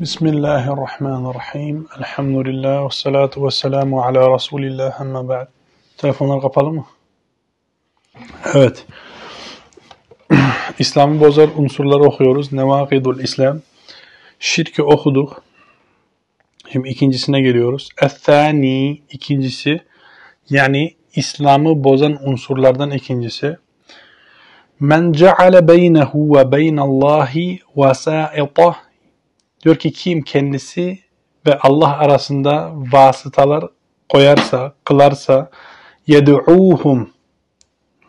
[0.00, 1.88] Bismillahirrahmanirrahim.
[1.98, 5.48] Elhamdülillah ve salatu ve selamu ala Resulillah amma ba'd.
[5.96, 6.86] Telefonlar kapalı mı?
[8.54, 8.86] Evet.
[10.78, 12.52] İslam'ı bozar unsurları okuyoruz.
[12.52, 13.60] Nevakidul İslam.
[14.38, 15.42] Şirki okuduk.
[16.72, 17.88] Şimdi ikincisine geliyoruz.
[18.02, 19.80] Ethani ikincisi
[20.50, 23.56] yani İslam'ı bozan unsurlardan ikincisi.
[24.80, 28.87] Men ceale beynehu ve beynallahi vesâitah
[29.64, 30.98] Diyor ki kim kendisi
[31.46, 33.64] ve Allah arasında vasıtalar
[34.08, 35.50] koyarsa, kılarsa,
[36.06, 37.10] yed'uhum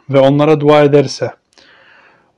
[0.09, 1.31] ve onlara dua ederse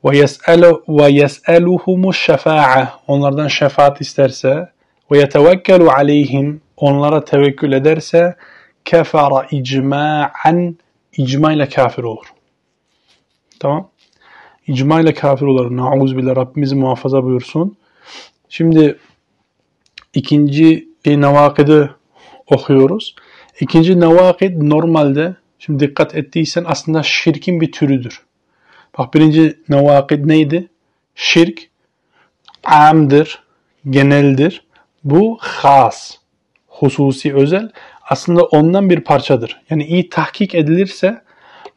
[0.06, 4.70] ve yes'elu ve yes'eluhumu şefa'a onlardan şefaat isterse
[5.12, 8.36] ve yetevekkelu aleyhim onlara tevekkül ederse
[8.86, 10.78] kefara icma'an
[11.18, 12.26] icma ile kafir olur.
[13.60, 13.90] Tamam?
[14.68, 15.78] İcma ile kafir olur.
[15.78, 17.78] Nauzubillah Rabbimizi muhafaza buyursun.
[18.54, 18.98] Şimdi
[20.14, 21.90] ikinci nevakidi
[22.48, 23.16] okuyoruz.
[23.60, 28.22] İkinci nevakid normalde şimdi dikkat ettiysen aslında şirkin bir türüdür.
[28.98, 30.70] Bak birinci nevakid neydi?
[31.16, 31.60] Şirk
[32.64, 33.44] amdır,
[33.90, 34.66] geneldir.
[35.04, 36.18] Bu has,
[36.68, 37.72] hususi, özel.
[38.10, 39.62] Aslında ondan bir parçadır.
[39.70, 41.22] Yani iyi tahkik edilirse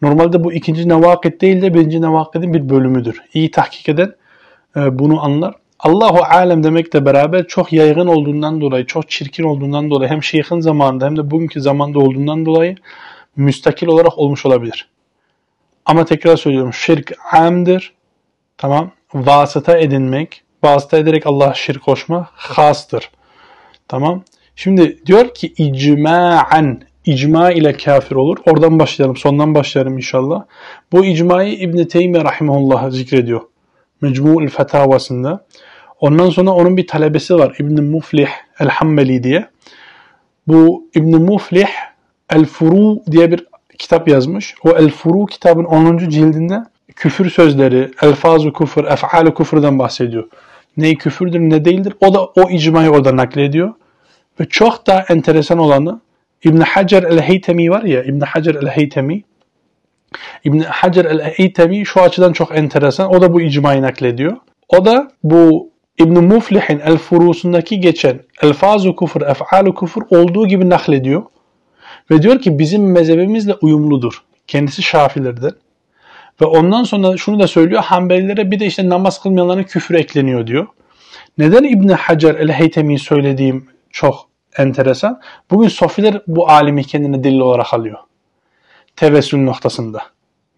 [0.02, 3.22] normalde bu ikinci nevakid değil de birinci nevakidin bir bölümüdür.
[3.34, 4.12] İyi tahkik eden
[4.76, 5.63] e, bunu anlar.
[5.84, 11.06] Allahu alem demekle beraber çok yaygın olduğundan dolayı, çok çirkin olduğundan dolayı hem şeyhin zamanında
[11.06, 12.76] hem de bugünkü zamanda olduğundan dolayı
[13.36, 14.88] müstakil olarak olmuş olabilir.
[15.86, 17.92] Ama tekrar söylüyorum şirk amdır.
[18.58, 18.90] Tamam.
[19.14, 23.10] Vasıta edinmek, vasıta ederek Allah'a şirk koşma hastır.
[23.88, 24.22] Tamam.
[24.56, 28.36] Şimdi diyor ki icma'an icma ile kafir olur.
[28.46, 29.16] Oradan başlayalım.
[29.16, 30.44] Sondan başlayalım inşallah.
[30.92, 33.40] Bu icmayı İbn Teymiye rahimehullah zikrediyor.
[34.00, 35.46] Mecmu'ül Fetavasında.
[36.04, 38.28] Ondan sonra onun bir talebesi var İbn Muflih
[38.60, 39.48] el-Hammeli diye.
[40.46, 41.68] Bu İbn Muflih
[42.30, 43.46] El-Furu diye bir
[43.78, 44.54] kitap yazmış.
[44.64, 45.98] O El-Furu kitabın 10.
[45.98, 46.64] cildinde
[46.96, 50.28] küfür sözleri, elfazu küfür, ef'alu küfürden bahsediyor.
[50.76, 51.94] Ne küfürdür ne değildir.
[52.00, 53.72] O da o icmayı orada naklediyor.
[54.40, 56.00] Ve çok da enteresan olanı
[56.44, 59.22] İbn Hacer el-Heytemi var ya İbn Hacer el-Heytemi
[60.44, 63.14] İbn Hacer el-Heytemi şu açıdan çok enteresan.
[63.14, 64.36] O da bu icmayı naklediyor.
[64.68, 71.22] O da bu İbn Muflih'in El Furusundaki geçen elfazu kufur, ef'alu kufur olduğu gibi naklediyor.
[72.10, 74.22] Ve diyor ki bizim mezhebimizle uyumludur.
[74.46, 75.52] Kendisi Şafilerden.
[76.40, 77.82] Ve ondan sonra şunu da söylüyor.
[77.82, 80.66] Hanbelilere bir de işte namaz kılmayanların küfür ekleniyor diyor.
[81.38, 84.28] Neden İbn Hacer el-Heytemi'yi söylediğim çok
[84.58, 85.20] enteresan.
[85.50, 87.98] Bugün Sofiler bu alimi kendine delil olarak alıyor.
[88.96, 90.02] Tevessül noktasında.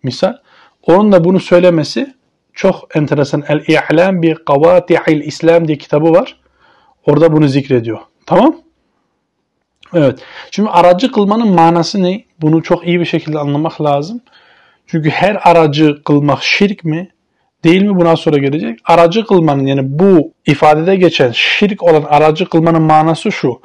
[0.02, 0.34] Misal.
[0.82, 2.14] Onun da bunu söylemesi
[2.56, 3.44] çok enteresan.
[3.48, 6.36] El-İ'lam bi Kavati'il İslam diye kitabı var.
[7.06, 7.98] Orada bunu zikrediyor.
[8.26, 8.56] Tamam?
[9.94, 10.18] Evet.
[10.50, 12.24] Şimdi aracı kılmanın manası ne?
[12.40, 14.20] Bunu çok iyi bir şekilde anlamak lazım.
[14.86, 17.10] Çünkü her aracı kılmak şirk mi?
[17.64, 17.96] Değil mi?
[17.96, 18.78] Buna sonra gelecek.
[18.84, 23.60] Aracı kılmanın yani bu ifadede geçen şirk olan aracı kılmanın manası şu.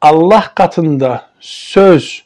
[0.00, 2.24] Allah katında söz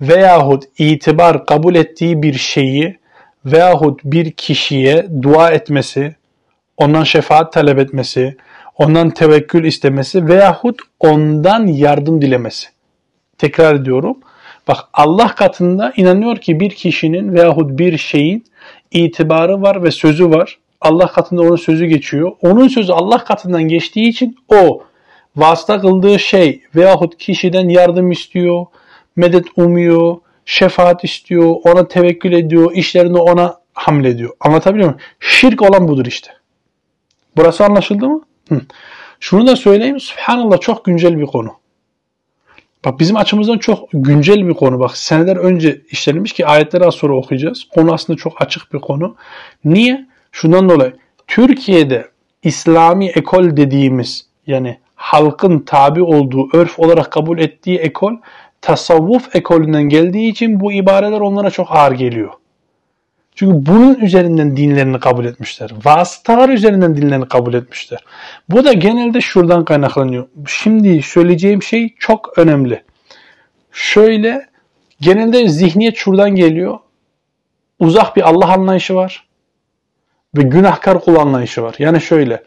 [0.00, 2.98] veyahut itibar kabul ettiği bir şeyi
[3.46, 6.14] veyahut bir kişiye dua etmesi,
[6.76, 8.36] ondan şefaat talep etmesi,
[8.78, 12.68] ondan tevekkül istemesi veyahut ondan yardım dilemesi.
[13.38, 14.16] Tekrar ediyorum.
[14.68, 18.44] Bak Allah katında inanıyor ki bir kişinin veyahut bir şeyin
[18.90, 20.58] itibarı var ve sözü var.
[20.80, 22.32] Allah katında onun sözü geçiyor.
[22.42, 24.82] Onun sözü Allah katından geçtiği için o
[25.36, 28.66] vasıta kıldığı şey veyahut kişiden yardım istiyor,
[29.16, 34.30] medet umuyor, şefaat istiyor, ona tevekkül ediyor, işlerini ona hamlediyor.
[34.40, 35.00] Anlatabiliyor muyum?
[35.20, 36.30] Şirk olan budur işte.
[37.36, 38.22] Burası anlaşıldı mı?
[38.48, 38.60] Hı.
[39.20, 40.00] Şunu da söyleyeyim.
[40.00, 41.52] Subhanallah çok güncel bir konu.
[42.84, 44.80] Bak bizim açımızdan çok güncel bir konu.
[44.80, 47.64] Bak seneler önce işlenmiş ki ayetleri az sonra okuyacağız.
[47.74, 49.16] Konu aslında çok açık bir konu.
[49.64, 50.06] Niye?
[50.32, 52.08] Şundan dolayı Türkiye'de
[52.42, 58.12] İslami ekol dediğimiz yani halkın tabi olduğu, örf olarak kabul ettiği ekol
[58.64, 62.30] tasavvuf ekolünden geldiği için bu ibareler onlara çok ağır geliyor.
[63.34, 65.70] Çünkü bunun üzerinden dinlerini kabul etmişler.
[65.84, 68.04] Vasıtalar üzerinden dinlerini kabul etmişler.
[68.48, 70.26] Bu da genelde şuradan kaynaklanıyor.
[70.48, 72.82] Şimdi söyleyeceğim şey çok önemli.
[73.72, 74.48] Şöyle
[75.00, 76.78] genelde zihniyet şuradan geliyor.
[77.78, 79.28] Uzak bir Allah anlayışı var.
[80.36, 81.74] Ve günahkar kul anlayışı var.
[81.78, 82.42] Yani şöyle.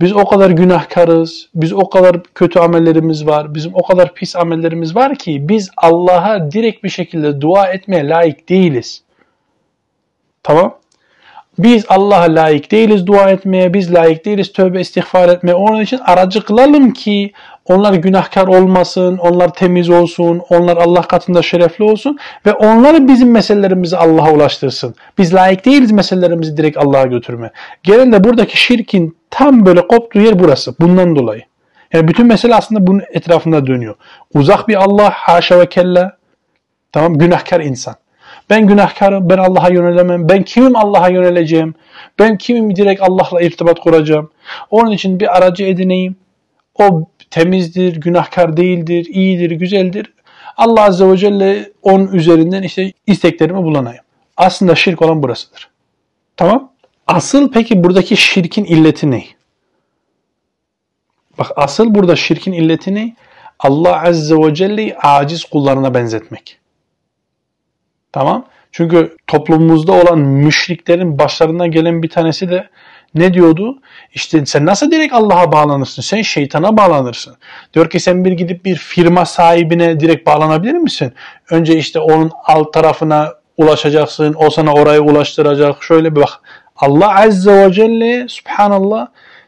[0.00, 4.96] Biz o kadar günahkarız, biz o kadar kötü amellerimiz var, bizim o kadar pis amellerimiz
[4.96, 9.02] var ki biz Allah'a direkt bir şekilde dua etmeye layık değiliz.
[10.42, 10.78] Tamam?
[11.58, 15.54] Biz Allah'a layık değiliz dua etmeye, biz layık değiliz tövbe istiğfar etmeye.
[15.54, 17.32] Onun için aracı kılalım ki
[17.68, 23.96] onlar günahkar olmasın, onlar temiz olsun, onlar Allah katında şerefli olsun ve onları bizim meselelerimizi
[23.96, 24.94] Allah'a ulaştırsın.
[25.18, 27.50] Biz layık değiliz meselelerimizi direkt Allah'a götürme.
[27.82, 30.74] Gelin buradaki şirkin tam böyle koptuğu yer burası.
[30.80, 31.42] Bundan dolayı.
[31.92, 33.94] Yani bütün mesele aslında bunun etrafında dönüyor.
[34.34, 36.16] Uzak bir Allah haşa ve kella.
[36.92, 37.94] Tamam günahkar insan.
[38.50, 40.28] Ben günahkarım, ben Allah'a yönelemem.
[40.28, 41.74] Ben kimim Allah'a yöneleceğim?
[42.18, 44.30] Ben kimim direkt Allah'la irtibat kuracağım?
[44.70, 46.16] Onun için bir aracı edineyim.
[46.78, 50.12] O temizdir, günahkar değildir, iyidir, güzeldir.
[50.56, 54.04] Allah Azze ve Celle onun üzerinden işte isteklerimi bulanayım.
[54.36, 55.68] Aslında şirk olan burasıdır.
[56.36, 56.72] Tamam?
[57.06, 59.24] Asıl peki buradaki şirkin illeti ne?
[61.38, 63.16] Bak asıl burada şirkin illeti ne?
[63.58, 66.58] Allah Azze ve Celle'yi aciz kullarına benzetmek.
[68.12, 68.46] Tamam?
[68.72, 72.68] Çünkü toplumumuzda olan müşriklerin başlarından gelen bir tanesi de
[73.14, 73.78] ne diyordu?
[74.14, 76.02] İşte sen nasıl direkt Allah'a bağlanırsın?
[76.02, 77.36] Sen şeytana bağlanırsın.
[77.74, 81.12] Diyor ki sen bir gidip bir firma sahibine direkt bağlanabilir misin?
[81.50, 84.34] Önce işte onun alt tarafına ulaşacaksın.
[84.38, 85.82] O sana oraya ulaştıracak.
[85.82, 86.40] Şöyle bir bak.
[86.76, 89.06] Allah Azze ve Celle Subhanallah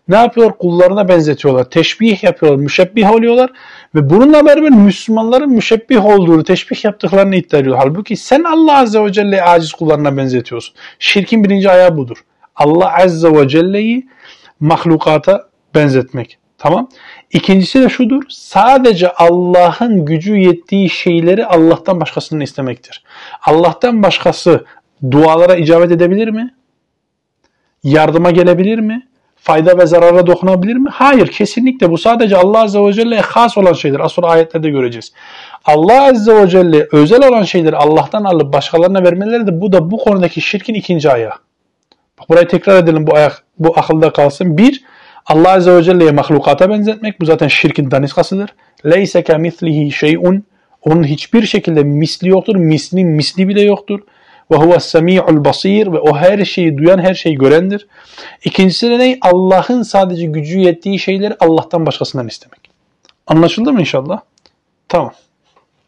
[0.08, 0.52] ne yapıyor?
[0.52, 1.64] Kullarına benzetiyorlar.
[1.64, 2.62] Teşbih yapıyorlar.
[2.62, 3.50] Müşebbih oluyorlar.
[3.94, 7.76] Ve bununla beraber Müslümanların müşebbih olduğunu, teşbih yaptıklarını iddia ediyor.
[7.78, 10.74] Halbuki sen Allah Azze ve Celle'yi aciz kullarına benzetiyorsun.
[10.98, 12.24] Şirkin birinci ayağı budur.
[12.56, 14.08] Allah Azze ve Celle'yi
[14.60, 16.38] mahlukata benzetmek.
[16.58, 16.88] Tamam.
[17.32, 18.22] İkincisi de şudur.
[18.28, 23.04] Sadece Allah'ın gücü yettiği şeyleri Allah'tan başkasından istemektir.
[23.42, 24.64] Allah'tan başkası
[25.10, 26.54] dualara icabet edebilir mi?
[27.82, 29.06] Yardıma gelebilir mi?
[29.36, 30.88] Fayda ve zarara dokunabilir mi?
[30.92, 34.00] Hayır kesinlikle bu sadece Allah Azze ve Celle'ye has olan şeydir.
[34.00, 35.12] Az sonra ayetlerde göreceğiz.
[35.64, 39.98] Allah Azze ve Celle özel olan şeyleri Allah'tan alıp başkalarına vermeleri de bu da bu
[39.98, 41.34] konudaki şirkin ikinci ayağı.
[42.28, 44.58] Burayı tekrar edelim bu ayak bu akılda kalsın.
[44.58, 44.84] Bir,
[45.26, 47.20] Allah Azze ve Celle'ye mahlukata benzetmek.
[47.20, 48.54] Bu zaten şirkin daniskasıdır.
[48.86, 50.44] Leyse ke mislihi şey'un.
[50.82, 52.56] Onun hiçbir şekilde misli yoktur.
[52.56, 54.00] Mislin misli bile yoktur.
[54.50, 57.86] Ve huve semi'ul basir ve o her şeyi duyan, her şeyi görendir.
[58.44, 59.18] İkincisi de ne?
[59.20, 62.60] Allah'ın sadece gücü yettiği şeyleri Allah'tan başkasından istemek.
[63.26, 64.20] Anlaşıldı mı inşallah?
[64.88, 65.12] Tamam.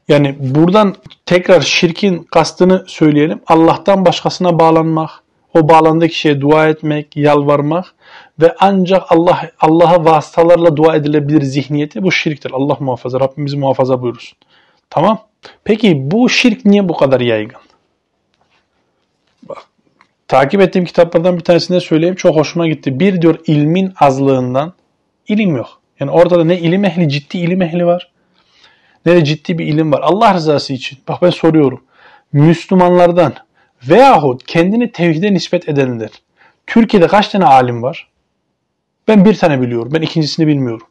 [0.08, 0.94] Yani buradan
[1.26, 3.40] tekrar şirkin kastını söyleyelim.
[3.46, 5.10] Allah'tan başkasına bağlanmak,
[5.54, 7.94] o bağlandığı kişiye dua etmek, yalvarmak
[8.40, 12.50] ve ancak Allah Allah'a vasıtalarla dua edilebilir zihniyeti bu şirktir.
[12.54, 14.38] Allah muhafaza, Rabbimiz muhafaza buyursun.
[14.90, 15.18] Tamam.
[15.64, 17.60] Peki bu şirk niye bu kadar yaygın?
[19.42, 19.58] Bak,
[20.28, 23.00] takip ettiğim kitaplardan bir tanesinde söyleyeyim çok hoşuma gitti.
[23.00, 24.72] Bir diyor ilmin azlığından
[25.28, 25.80] ilim yok.
[26.00, 28.12] Yani orada da ne ilim ehli, ciddi ilim ehli var.
[29.06, 30.00] Ne de ciddi bir ilim var.
[30.00, 30.98] Allah rızası için.
[31.08, 31.84] Bak ben soruyorum.
[32.32, 33.34] Müslümanlardan
[33.88, 36.10] veyahut kendini tevhide nispet edenler.
[36.66, 38.08] Türkiye'de kaç tane alim var?
[39.08, 39.92] Ben bir tane biliyorum.
[39.94, 40.86] Ben ikincisini bilmiyorum.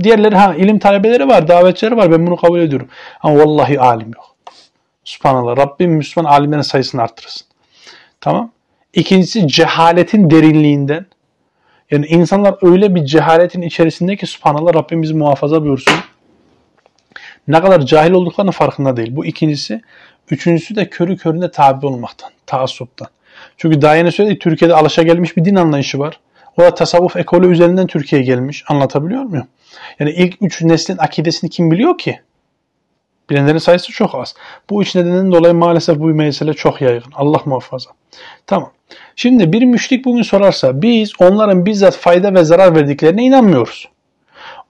[0.00, 2.10] Diğerleri ha ilim talebeleri var, davetçileri var.
[2.10, 2.88] Ben bunu kabul ediyorum.
[3.22, 4.36] Ama vallahi alim yok.
[5.04, 5.56] Subhanallah.
[5.56, 7.46] Rabbim Müslüman alimlerin sayısını arttırsın.
[8.20, 8.52] Tamam.
[8.94, 11.06] İkincisi cehaletin derinliğinden.
[11.90, 15.94] Yani insanlar öyle bir cehaletin içerisinde ki subhanallah Rabbim bizi muhafaza buyursun.
[17.48, 19.16] Ne kadar cahil olduklarının farkında değil.
[19.16, 19.80] Bu ikincisi.
[20.30, 23.08] Üçüncüsü de körü köründe tabi olmaktan, taassuptan.
[23.56, 26.20] Çünkü daha yeni söyledik Türkiye'de alışa gelmiş bir din anlayışı var.
[26.56, 28.64] O da tasavvuf ekolü üzerinden Türkiye'ye gelmiş.
[28.68, 29.46] Anlatabiliyor muyum?
[29.98, 32.20] Yani ilk üç neslin akidesini kim biliyor ki?
[33.30, 34.34] Bilenlerin sayısı çok az.
[34.70, 37.12] Bu üç nedenden dolayı maalesef bu mesele çok yaygın.
[37.14, 37.90] Allah muhafaza.
[38.46, 38.72] Tamam.
[39.16, 43.88] Şimdi bir müşrik bugün sorarsa biz onların bizzat fayda ve zarar verdiklerine inanmıyoruz.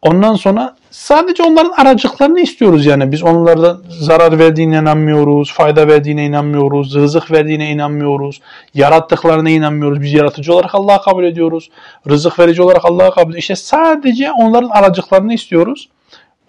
[0.03, 3.13] Ondan sonra sadece onların aracıklarını istiyoruz yani.
[3.13, 8.41] Biz onlardan zarar verdiğine inanmıyoruz, fayda verdiğine inanmıyoruz, rızık verdiğine inanmıyoruz,
[8.75, 10.03] yarattıklarına inanmıyoruz.
[10.03, 11.71] Biz yaratıcı olarak Allah'a kabul ediyoruz.
[12.09, 13.39] Rızık verici olarak Allah'a kabul ediyoruz.
[13.39, 15.89] İşte sadece onların aracıklarını istiyoruz.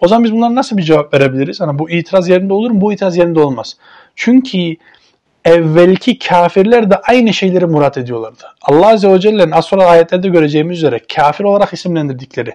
[0.00, 1.60] O zaman biz bunlara nasıl bir cevap verebiliriz?
[1.60, 2.80] Hani bu itiraz yerinde olur mu?
[2.80, 3.76] Bu itiraz yerinde olmaz.
[4.16, 4.76] Çünkü
[5.44, 8.44] evvelki kafirler de aynı şeyleri murat ediyorlardı.
[8.62, 12.52] Allah Azze ve Celle'nin az sonra ayetlerde göreceğimiz üzere kafir olarak isimlendirdikleri,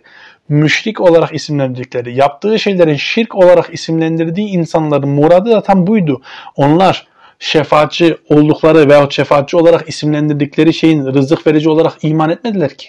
[0.50, 6.22] müşrik olarak isimlendirdikleri, yaptığı şeylerin şirk olarak isimlendirdiği insanların muradı da tam buydu.
[6.56, 7.08] Onlar
[7.40, 12.88] şefaatçi oldukları veya şefaatçi olarak isimlendirdikleri şeyin rızık verici olarak iman etmediler ki.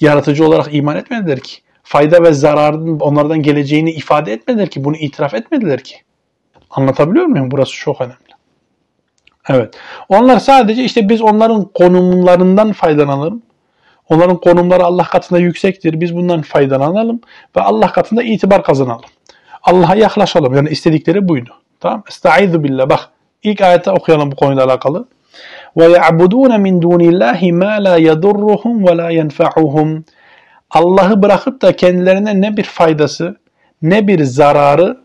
[0.00, 1.56] Yaratıcı olarak iman etmediler ki.
[1.82, 4.84] Fayda ve zararın onlardan geleceğini ifade etmediler ki.
[4.84, 5.96] Bunu itiraf etmediler ki.
[6.70, 7.50] Anlatabiliyor muyum?
[7.50, 8.27] Burası çok önemli.
[9.48, 9.74] Evet.
[10.08, 13.42] Onlar sadece işte biz onların konumlarından faydalanalım.
[14.08, 16.00] Onların konumları Allah katında yüksektir.
[16.00, 17.20] Biz bundan faydalanalım
[17.56, 19.04] ve Allah katında itibar kazanalım.
[19.62, 20.54] Allah'a yaklaşalım.
[20.54, 21.50] Yani istedikleri buydu.
[21.80, 22.02] Tamam?
[22.08, 22.88] Estaizu billah.
[22.88, 23.08] Bak
[23.42, 25.08] ilk ayette okuyalım bu konuyla alakalı.
[25.76, 30.04] Ya'budun min dunillahi ma la yadurruhum ve la yenfa'uhum.
[30.70, 33.36] Allah'ı bırakıp da kendilerine ne bir faydası
[33.82, 34.98] ne bir zararı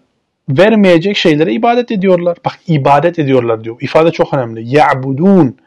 [0.50, 2.38] vermeyecek şeylere ibadet ediyorlar.
[2.46, 3.78] Bak ibadet ediyorlar diyor.
[3.82, 4.76] İfade çok önemli.
[4.76, 5.58] Ya'budun.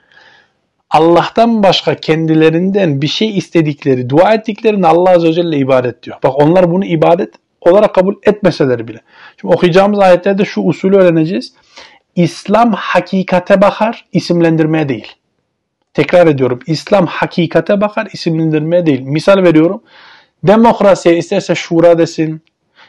[0.91, 6.17] Allah'tan başka kendilerinden bir şey istedikleri, dua ettiklerini Allah Azze ve Celle ibadet diyor.
[6.23, 9.01] Bak onlar bunu ibadet olarak kabul etmeseler bile.
[9.41, 11.53] Şimdi okuyacağımız ayetlerde şu usulü öğreneceğiz.
[12.17, 15.13] İslam hakikate bakar, isimlendirmeye değil.
[15.95, 16.59] Tekrar ediyorum.
[16.67, 19.01] İslam hakikate bakar, isimlendirmeye değil.
[19.01, 19.83] Misal veriyorum.
[20.43, 22.43] Demokrasiye isterse şura desin,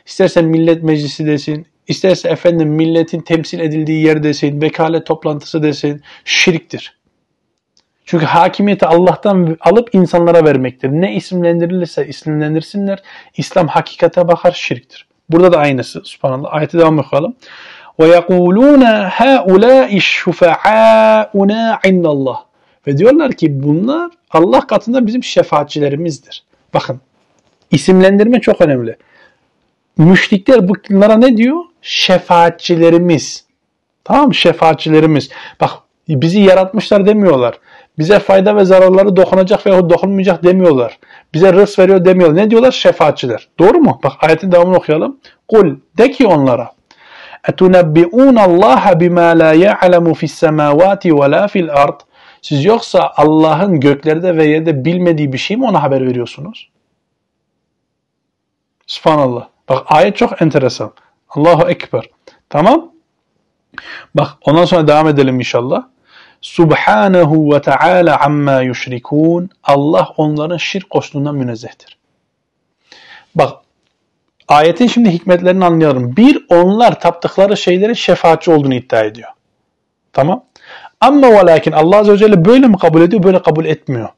[0.05, 7.02] isterse millet meclisi desin, isterse efendim milletin temsil edildiği yer desin, vekalet toplantısı desin, şirktir.
[8.04, 10.88] Çünkü hakimiyeti Allah'tan alıp insanlara vermektir.
[10.88, 13.02] Ne isimlendirilirse isimlendirsinler.
[13.36, 15.06] İslam hakikate bakar şirktir.
[15.30, 16.02] Burada da aynısı.
[16.04, 16.54] Subhanallah.
[16.54, 17.36] Ayete devam bakalım.
[17.98, 22.36] وَيَقُولُونَ هَؤُلَاءِ الشُّفَعَاءُنَا عِنْدَ اللّٰهِ
[22.86, 26.44] Ve diyorlar ki bunlar Allah katında bizim şefaatçilerimizdir.
[26.74, 27.00] Bakın
[27.70, 28.96] isimlendirme çok önemli.
[29.96, 31.64] Müşrikler bunlara ne diyor?
[31.86, 33.44] Şefaatçilerimiz.
[34.04, 34.34] Tamam mı?
[34.34, 35.30] Şefaatçilerimiz.
[35.60, 35.70] Bak
[36.08, 37.58] bizi yaratmışlar demiyorlar.
[37.98, 40.98] Bize fayda ve zararları dokunacak veya dokunmayacak demiyorlar.
[41.34, 42.36] Bize rız veriyor demiyorlar.
[42.36, 42.72] Ne diyorlar?
[42.72, 43.48] Şefaatçiler.
[43.58, 44.00] Doğru mu?
[44.04, 45.16] Bak ayetin devamını okuyalım.
[45.48, 46.72] Kul de ki onlara
[47.50, 51.98] اَتُنَبِّئُونَ اللّٰهَ بِمَا لَا يَعْلَمُ فِي السَّمَاوَاتِ وَلَا فِي الْأَرْضِ
[52.42, 56.70] Siz yoksa Allah'ın göklerde ve yerde bilmediği bir şey mi ona haber veriyorsunuz?
[58.86, 59.48] Subhanallah.
[59.68, 60.92] Bak ayet çok enteresan.
[61.29, 62.09] Allahu Ekber.
[62.49, 62.91] Tamam.
[64.15, 65.83] Bak ondan sonra devam edelim inşallah.
[66.41, 69.49] Subhanahu ve Teala amma yüşrikun.
[69.63, 71.97] Allah onların şirk koştuğundan münezzehtir.
[73.35, 73.53] Bak
[74.47, 76.17] ayetin şimdi hikmetlerini anlayalım.
[76.17, 79.29] Bir onlar taptıkları şeylerin şefaatçi olduğunu iddia ediyor.
[80.13, 80.43] Tamam.
[81.01, 84.09] Ama ve lakin Allah Azze ve Celle böyle mi kabul ediyor, böyle kabul etmiyor.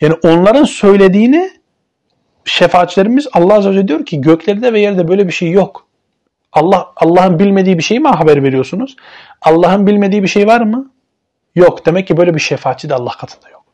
[0.00, 1.50] Yani onların söylediğini
[2.44, 5.85] şefaatçilerimiz Allah Azze ve Celle diyor ki göklerde ve yerde böyle bir şey yok.
[6.56, 8.96] Allah Allah'ın bilmediği bir şey mi haber veriyorsunuz?
[9.42, 10.90] Allah'ın bilmediği bir şey var mı?
[11.54, 11.86] Yok.
[11.86, 13.64] Demek ki böyle bir şefaatçi de Allah katında yok.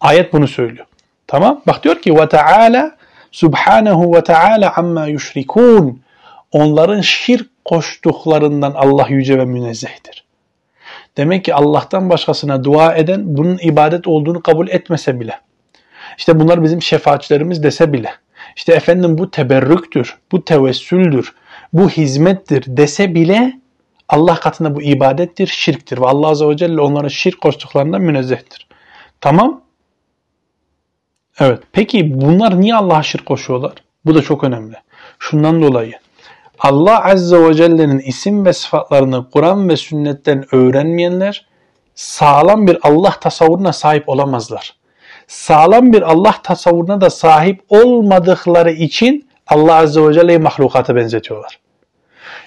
[0.00, 0.86] Ayet bunu söylüyor.
[1.26, 1.62] Tamam?
[1.66, 2.96] Bak diyor ki ve Teala
[3.32, 6.02] Subhanahu ve Teala amma yüşrikun.
[6.52, 10.24] Onların şirk koştuklarından Allah yüce ve münezzehtir.
[11.16, 15.40] Demek ki Allah'tan başkasına dua eden bunun ibadet olduğunu kabul etmese bile.
[16.18, 18.12] İşte bunlar bizim şefaatçilerimiz dese bile.
[18.56, 21.34] İşte efendim bu teberrüktür, bu tevessüldür,
[21.72, 23.60] bu hizmettir dese bile
[24.08, 28.68] Allah katında bu ibadettir, şirktir ve Allah Azze ve Celle onlara şirk koştuklarından münezzehtir.
[29.20, 29.60] Tamam?
[31.38, 31.62] Evet.
[31.72, 33.72] Peki bunlar niye Allah'a şirk koşuyorlar?
[34.04, 34.76] Bu da çok önemli.
[35.18, 35.92] Şundan dolayı
[36.58, 41.46] Allah Azze ve Celle'nin isim ve sıfatlarını Kur'an ve sünnetten öğrenmeyenler
[41.94, 44.76] sağlam bir Allah tasavvuruna sahip olamazlar.
[45.26, 51.58] Sağlam bir Allah tasavvuruna da sahip olmadıkları için Allah Azze ve Celle'yi mahlukata benzetiyorlar.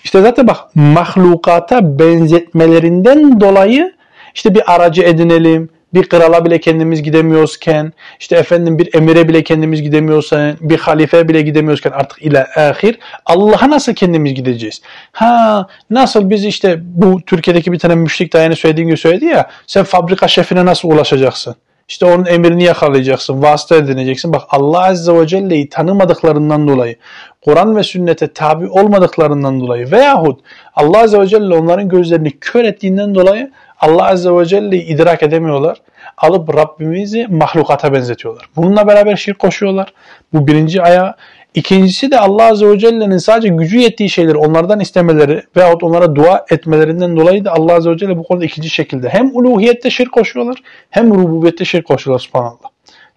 [0.03, 3.93] İşte zaten bak mahlukata benzetmelerinden dolayı
[4.35, 9.81] işte bir aracı edinelim, bir krala bile kendimiz gidemiyoruzken, işte efendim bir emire bile kendimiz
[9.81, 14.81] gidemiyorsan, bir halife bile gidemiyoruzken artık ile ahir Allah'a nasıl kendimiz gideceğiz?
[15.11, 19.83] Ha nasıl biz işte bu Türkiye'deki bir tane müşrik dayını söylediğin gibi söyledi ya, sen
[19.83, 21.55] fabrika şefine nasıl ulaşacaksın?
[21.91, 24.33] İşte onun emrini yakalayacaksın, vasıta edineceksin.
[24.33, 26.95] Bak Allah Azze ve Celle'yi tanımadıklarından dolayı,
[27.41, 30.39] Kur'an ve sünnete tabi olmadıklarından dolayı veyahut
[30.75, 35.77] Allah Azze ve Celle onların gözlerini kör ettiğinden dolayı Allah Azze ve Celle'yi idrak edemiyorlar.
[36.17, 38.45] Alıp Rabbimizi mahlukata benzetiyorlar.
[38.55, 39.93] Bununla beraber şirk koşuyorlar.
[40.33, 41.15] Bu birinci ayağı.
[41.55, 46.45] İkincisi de Allah Azze ve Celle'nin sadece gücü yettiği şeyleri onlardan istemeleri veyahut onlara dua
[46.51, 50.57] etmelerinden dolayı da Allah Azze ve Celle bu konuda ikinci şekilde hem uluhiyette şirk koşuyorlar
[50.89, 52.69] hem rububiyette şirk koşuyorlar subhanallah.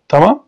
[0.08, 0.42] Tamam.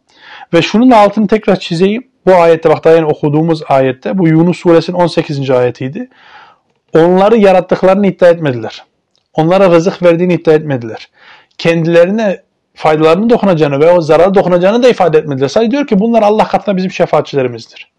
[0.54, 2.06] Ve şunun altını tekrar çizeyim.
[2.26, 5.50] Bu ayette bak daha yeni okuduğumuz ayette bu Yunus suresinin 18.
[5.50, 6.08] ayetiydi.
[6.94, 8.84] Onları yarattıklarını iddia etmediler.
[9.34, 11.10] Onlara rızık verdiğini iddia etmediler.
[11.58, 12.42] Kendilerine
[12.76, 15.48] faydalarının dokunacağını ve o zarar dokunacağını da ifade etmediler.
[15.48, 17.90] Sadece diyor ki bunlar Allah katında bizim şefaatçilerimizdir.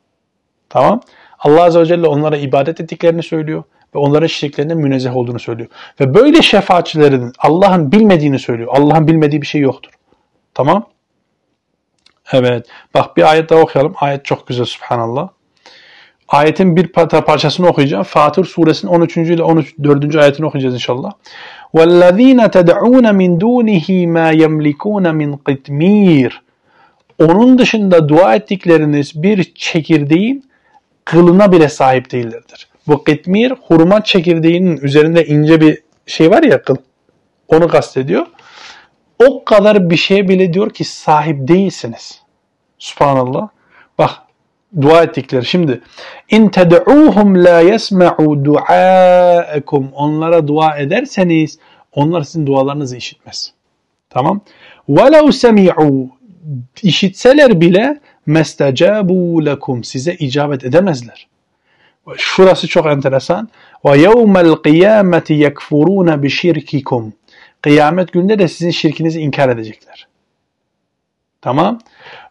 [0.70, 1.02] Tamam.
[1.40, 3.64] Allah Azze ve Celle onlara ibadet ettiklerini söylüyor
[3.96, 5.70] ve onların şirklerinden münezzeh olduğunu söylüyor.
[6.00, 8.70] Ve böyle şefaatçilerin Allah'ın bilmediğini söylüyor.
[8.72, 9.92] Allah'ın bilmediği bir şey yoktur.
[10.54, 10.90] Tamam.
[12.32, 12.68] Evet.
[12.94, 13.94] Bak bir ayet daha okuyalım.
[14.02, 15.30] Ayet çok güzel subhanallah
[16.29, 16.87] Ayetin bir
[17.27, 18.03] parçasını okuyacağım.
[18.03, 19.17] Fatır suresinin 13.
[19.17, 20.17] ile 14.
[20.17, 21.13] ayetini okuyacağız inşallah.
[21.75, 26.33] وَالَّذ۪ينَ تَدْعُونَ مِنْ دُونِهِ مَا يَمْلِكُونَ مِنْ قِتْمِيرٍ
[27.19, 30.45] Onun dışında dua ettikleriniz bir çekirdeğin
[31.05, 32.69] kılına bile sahip değillerdir.
[32.87, 36.77] Bu kitmir hurma çekirdeğinin üzerinde ince bir şey var ya kıl.
[37.49, 38.27] Onu kastediyor.
[39.27, 42.23] O kadar bir şeye bile diyor ki sahip değilsiniz.
[42.79, 43.49] Subhanallah.
[43.99, 44.11] Bak
[44.82, 45.46] dua ettikleri.
[45.46, 45.82] Şimdi
[46.30, 49.90] in ted'uhum la yesma'u du'aekum.
[49.94, 51.60] Onlara dua ederseniz
[51.94, 53.54] onlar sizin dualarınızı işitmez.
[54.10, 54.42] Tamam?
[54.90, 56.10] Velau semi'u
[56.84, 61.28] işitseler bile mestecabu lekum size icabet edemezler.
[62.18, 63.50] Şurası çok enteresan.
[63.86, 67.14] Ve yevmel kıyameti yekfuruna bi şirkikum.
[67.62, 70.08] Kıyamet günde de sizin şirkinizi inkar edecekler.
[71.42, 71.80] Tamam?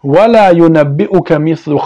[0.07, 1.81] Ve la yunebbi'uke mislu.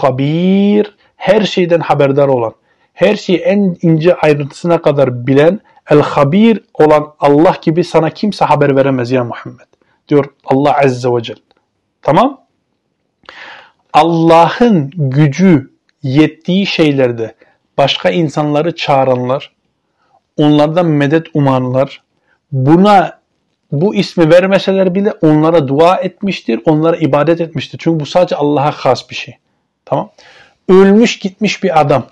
[1.15, 2.53] Her şeyden haberdar olan,
[2.93, 5.59] her şeyi en ince ayrıntısına kadar bilen,
[5.89, 9.67] el habir olan Allah gibi sana kimse haber veremez ya Muhammed.
[10.07, 11.39] Diyor Allah Azze ve Celle.
[12.01, 12.41] Tamam?
[13.93, 15.71] Allah'ın gücü
[16.03, 17.35] yettiği şeylerde
[17.77, 19.55] başka insanları çağıranlar,
[20.37, 22.03] onlardan medet umanlar,
[22.51, 23.20] buna
[23.71, 27.79] bu ismi vermeseler bile onlara dua etmiştir, onlara ibadet etmiştir.
[27.81, 29.37] Çünkü bu sadece Allah'a has bir şey.
[29.85, 30.09] Tamam?
[30.69, 32.05] Ölmüş gitmiş bir adam.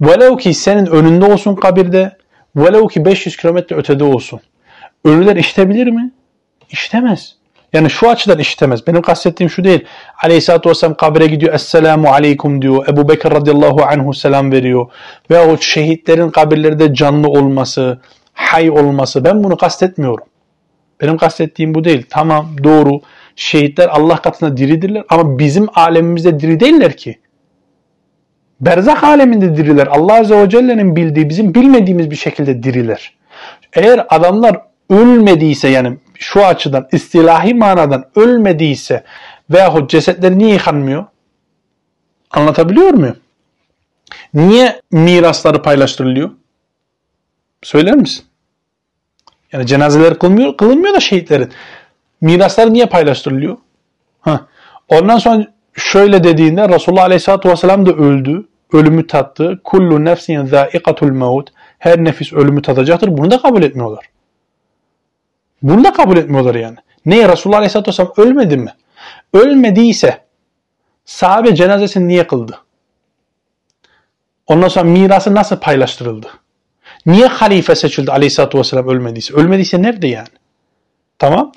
[0.00, 2.16] Velev ki senin önünde olsun kabirde,
[2.56, 4.40] velev ki 500 kilometre ötede olsun.
[5.04, 6.10] Ölüler işitebilir mi?
[6.70, 7.36] İşitemez.
[7.72, 8.86] Yani şu açıdan işitemez.
[8.86, 9.84] Benim kastettiğim şu değil.
[10.22, 11.54] Aleyhisselatü Vesselam kabre gidiyor.
[11.54, 12.88] Esselamu Aleyküm diyor.
[12.88, 14.86] Ebu Bekir radıyallahu anhu selam veriyor.
[15.30, 18.00] Ve o şehitlerin kabirlerde canlı olması,
[18.32, 19.24] hay olması.
[19.24, 20.24] Ben bunu kastetmiyorum.
[21.04, 22.06] Benim kastettiğim bu değil.
[22.10, 23.00] Tamam doğru.
[23.36, 27.18] Şehitler Allah katında diridirler ama bizim alemimizde diri değiller ki.
[28.60, 29.86] Berzak aleminde diriler.
[29.86, 33.12] Allah Azze ve Celle'nin bildiği, bizim bilmediğimiz bir şekilde diriler.
[33.72, 39.04] Eğer adamlar ölmediyse yani şu açıdan istilahi manadan ölmediyse
[39.50, 41.04] veyahut cesetleri niye yıkanmıyor?
[42.30, 43.16] Anlatabiliyor muyum?
[44.34, 46.30] Niye mirasları paylaştırılıyor?
[47.62, 48.24] Söyler misin?
[49.54, 51.52] Yani cenazeler kılmıyor, kılınmıyor da şehitlerin.
[52.20, 53.56] Mirasları niye paylaştırılıyor?
[54.20, 54.46] Ha.
[54.88, 58.48] Ondan sonra şöyle dediğinde Resulullah Aleyhisselatü Vesselam da öldü.
[58.72, 59.60] Ölümü tattı.
[59.64, 61.48] Kullu nefsin zâikatul mevut.
[61.78, 63.08] Her nefis ölümü tadacaktır.
[63.18, 64.04] Bunu da kabul etmiyorlar.
[65.62, 66.76] Bunu da kabul etmiyorlar yani.
[67.06, 67.28] Neye?
[67.28, 68.74] Resulullah Aleyhisselatü Vesselam ölmedi mi?
[69.32, 70.18] Ölmediyse
[71.04, 72.58] sahabe cenazesini niye kıldı?
[74.46, 76.28] Ondan sonra mirası nasıl paylaştırıldı?
[77.06, 79.34] Niye halife seçildi Aleyhisselatü Vesselam ölmediyse?
[79.34, 80.28] Ölmediyse nerede yani?
[81.18, 81.52] Tamam.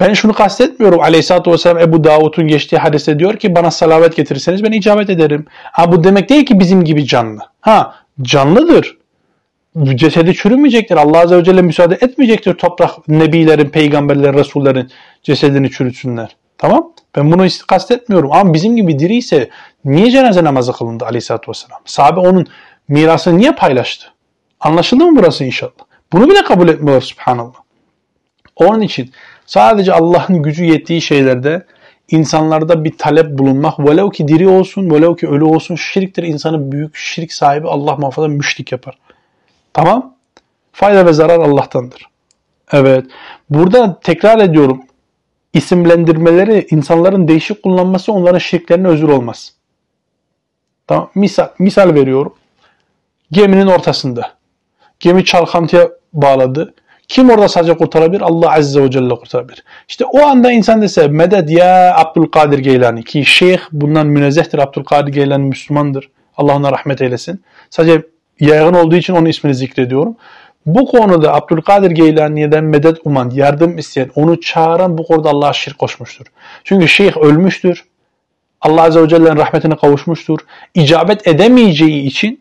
[0.00, 1.00] Ben şunu kastetmiyorum.
[1.00, 5.46] Aleyhisselatü Vesselam Ebu Davud'un geçtiği hadiste diyor ki bana salavet getirirseniz ben icabet ederim.
[5.72, 7.40] Ha bu demek değil ki bizim gibi canlı.
[7.60, 8.96] Ha canlıdır
[9.94, 10.96] cesedi çürümeyecektir.
[10.96, 14.90] Allah Azze ve Celle müsaade etmeyecektir toprak nebilerin, peygamberlerin, resullerin
[15.22, 16.36] cesedini çürütsünler.
[16.58, 16.92] Tamam?
[17.16, 18.32] Ben bunu kastetmiyorum.
[18.32, 19.50] Ama bizim gibi diri ise
[19.84, 21.80] niye cenaze namazı kılındı aleyhissalatü vesselam?
[21.84, 22.46] Sahabe onun
[22.88, 24.06] mirasını niye paylaştı?
[24.60, 25.72] Anlaşıldı mı burası inşallah?
[26.12, 27.60] Bunu bile kabul etmiyorlar subhanallah.
[28.56, 29.10] Onun için
[29.46, 31.66] sadece Allah'ın gücü yettiği şeylerde
[32.08, 36.22] insanlarda bir talep bulunmak, velev ki diri olsun, velev ki ölü olsun şirktir.
[36.22, 38.98] İnsanı büyük şirk sahibi Allah muhafaza müşrik yapar.
[39.72, 40.14] Tamam.
[40.72, 42.06] Fayda ve zarar Allah'tandır.
[42.72, 43.06] Evet.
[43.50, 44.82] Burada tekrar ediyorum.
[45.52, 49.54] İsimlendirmeleri insanların değişik kullanması onların şirklerine özür olmaz.
[50.86, 51.10] Tamam.
[51.14, 52.34] Misal, misal veriyorum.
[53.32, 54.39] Geminin ortasında.
[55.00, 56.74] Gemi çalkantıya bağladı.
[57.08, 58.20] Kim orada sadece kurtarabilir?
[58.20, 59.64] Allah Azze ve Celle kurtarabilir.
[59.88, 64.58] İşte o anda insan dese medet ya Abdülkadir Geylani ki şeyh bundan münezzehtir.
[64.58, 66.10] Abdülkadir Geylani Müslümandır.
[66.36, 67.42] Allah ona rahmet eylesin.
[67.70, 68.02] Sadece
[68.40, 70.16] yaygın olduğu için onun ismini zikrediyorum.
[70.66, 76.26] Bu konuda Abdülkadir Geylani'den medet uman, yardım isteyen, onu çağıran bu konuda Allah'a şirk koşmuştur.
[76.64, 77.84] Çünkü şeyh ölmüştür.
[78.60, 80.38] Allah Azze ve Celle'nin rahmetine kavuşmuştur.
[80.74, 82.40] İcabet edemeyeceği için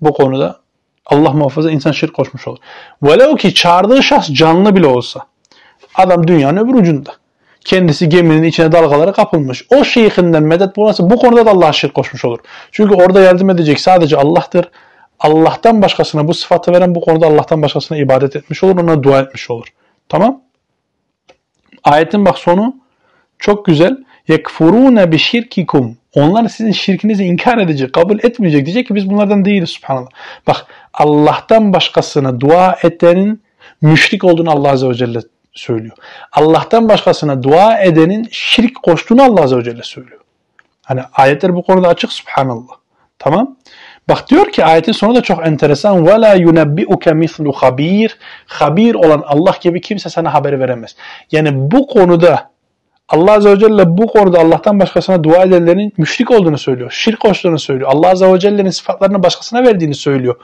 [0.00, 0.60] bu konuda
[1.08, 2.58] Allah muhafaza insan şirk koşmuş olur.
[3.02, 5.20] Velev ki çağırdığı şahs canlı bile olsa.
[5.94, 7.10] Adam dünyanın öbür ucunda.
[7.64, 9.66] Kendisi geminin içine dalgalara kapılmış.
[9.70, 12.38] O şeyhinden medet bulması bu konuda da Allah'a şirk koşmuş olur.
[12.72, 14.70] Çünkü orada yardım edecek sadece Allah'tır.
[15.20, 19.50] Allah'tan başkasına bu sıfatı veren bu konuda Allah'tan başkasına ibadet etmiş olur, ona dua etmiş
[19.50, 19.66] olur.
[20.08, 20.40] Tamam?
[21.84, 22.76] Ayetin bak sonu
[23.38, 23.96] çok güzel.
[24.28, 25.97] Yekfurune bi şirkikum.
[26.15, 28.65] Onlar sizin şirkinizi inkar edecek, kabul etmeyecek.
[28.65, 30.09] Diyecek ki biz bunlardan değiliz subhanallah.
[30.47, 33.43] Bak Allah'tan başkasına dua edenin
[33.81, 35.19] müşrik olduğunu Allah Azze ve Celle
[35.53, 35.97] söylüyor.
[36.31, 40.21] Allah'tan başkasına dua edenin şirk koştuğunu Allah Azze ve Celle söylüyor.
[40.85, 42.73] Hani ayetler bu konuda açık subhanallah.
[43.19, 43.55] Tamam?
[44.09, 46.05] Bak diyor ki ayetin sonu da çok enteresan.
[46.05, 48.11] وَلَا يُنَبِّئُكَ مِثْلُ خَب۪يرٍ
[48.47, 50.95] Habir olan Allah gibi kimse sana haber veremez.
[51.31, 52.49] Yani bu konuda
[53.08, 56.90] Allah Azze ve Celle bu konuda Allah'tan başkasına dua edenlerin müşrik olduğunu söylüyor.
[56.90, 57.90] Şirk koştuğunu söylüyor.
[57.92, 60.36] Allah Azze ve Celle'nin sıfatlarını başkasına verdiğini söylüyor.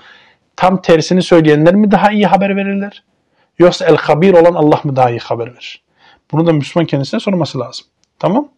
[0.57, 3.03] Tam tersini söyleyenler mi daha iyi haber verirler?
[3.59, 5.83] Yoksa el-habir olan Allah mı daha iyi haber verir?
[6.33, 7.87] Bunu da Müslüman kendisine sorması lazım.
[8.19, 8.49] Tamam?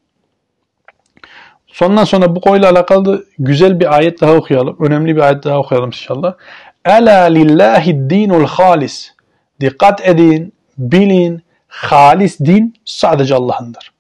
[1.67, 4.77] Sondan sonra bu konuyla alakalı güzel bir ayet daha okuyalım.
[4.81, 6.35] Önemli bir ayet daha okuyalım inşallah.
[6.85, 9.13] Ela lillahi dinul halis.
[9.61, 13.96] Dikkat edin, bilin, halis din sadece Allah'ındır.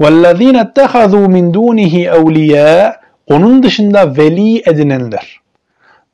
[0.00, 2.94] وَالَّذ۪ينَ اتَّخَذُوا مِنْ دُونِهِ اَوْلِيَا
[3.26, 5.40] Onun dışında veli edinenler,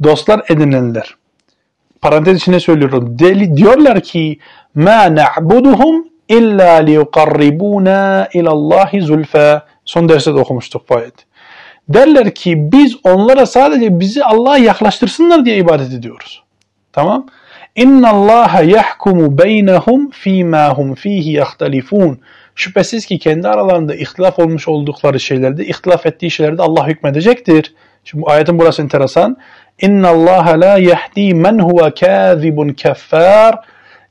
[0.05, 1.15] dostlar edinenler.
[2.01, 3.19] Parantez içine söylüyorum.
[3.19, 4.39] Deli, diyorlar ki
[4.77, 11.25] مَا نَعْبُدُهُمْ اِلَّا لِيُقَرِّبُونَا اِلَى اللّٰهِ زُلْفَى Son derste de okumuştuk bu ayeti.
[11.89, 16.43] Derler ki biz onlara sadece bizi Allah'a yaklaştırsınlar diye ibadet ediyoruz.
[16.93, 17.27] Tamam?
[17.77, 22.19] İnna Allah yahkumu beynehum fîmâ hum fîhî yahtalifûn.
[22.60, 27.74] Şüphesiz ki kendi aralarında ihtilaf olmuş oldukları şeylerde, ihtilaf ettiği şeylerde Allah hükmedecektir.
[28.04, 29.38] Şimdi bu ayetin burası enteresan.
[29.82, 33.56] İnna Allah la yahdi men huve kâzibun keffâr.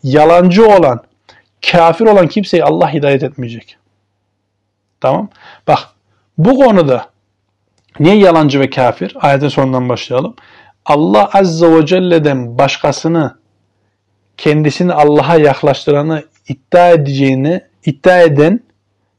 [0.02, 1.02] Yalancı olan,
[1.72, 3.76] kafir olan kimseyi Allah hidayet etmeyecek.
[5.00, 5.28] Tamam.
[5.66, 5.78] Bak
[6.38, 7.06] bu konuda
[8.00, 9.16] niye yalancı ve kafir?
[9.20, 10.34] Ayetin sonundan başlayalım.
[10.84, 13.38] Allah Azze ve Celle'den başkasını
[14.36, 18.59] kendisini Allah'a yaklaştıranı iddia edeceğini iddia eden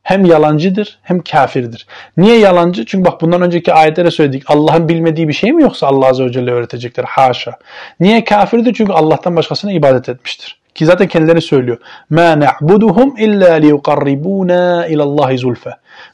[0.03, 1.87] hem yalancıdır hem kafirdir.
[2.17, 2.87] Niye yalancı?
[2.87, 4.43] Çünkü bak bundan önceki ayetlere söyledik.
[4.47, 7.05] Allah'ın bilmediği bir şey mi yoksa Allah Azze ve Celle öğretecekler?
[7.05, 7.59] Haşa.
[8.01, 8.75] Niye kafirdir?
[8.75, 10.59] Çünkü Allah'tan başkasına ibadet etmiştir.
[10.75, 11.79] Ki zaten kendileri söylüyor.
[12.13, 15.73] مَا نَعْبُدُهُمْ إِلَّا لِيُقَرِّبُونَا إِلَى اللّٰهِ زُلْفَ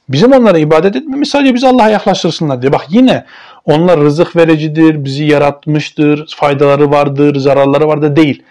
[0.09, 2.73] Bizim onlara ibadet etmemiz sadece bizi Allah'a yaklaştırsınlar diye.
[2.73, 3.25] Bak yine
[3.65, 8.43] onlar rızık vericidir, bizi yaratmıştır, faydaları vardır, zararları vardır değil.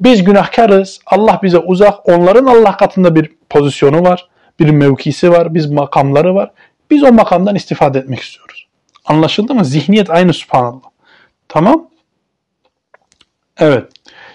[0.00, 1.00] Biz günahkarız.
[1.06, 2.08] Allah bize uzak.
[2.08, 4.28] Onların Allah katında bir pozisyonu var.
[4.60, 5.54] Bir mevkisi var.
[5.54, 6.50] Biz makamları var.
[6.90, 8.66] Biz o makamdan istifade etmek istiyoruz.
[9.04, 9.64] Anlaşıldı mı?
[9.64, 10.90] Zihniyet aynı subhanallah.
[11.48, 11.88] Tamam?
[13.58, 13.84] Evet.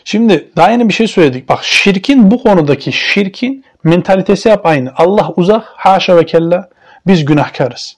[0.03, 1.49] Şimdi daha yeni bir şey söyledik.
[1.49, 4.91] Bak şirkin bu konudaki şirkin mentalitesi hep aynı.
[4.95, 6.69] Allah uzak, haşa ve kella.
[7.07, 7.97] Biz günahkarız.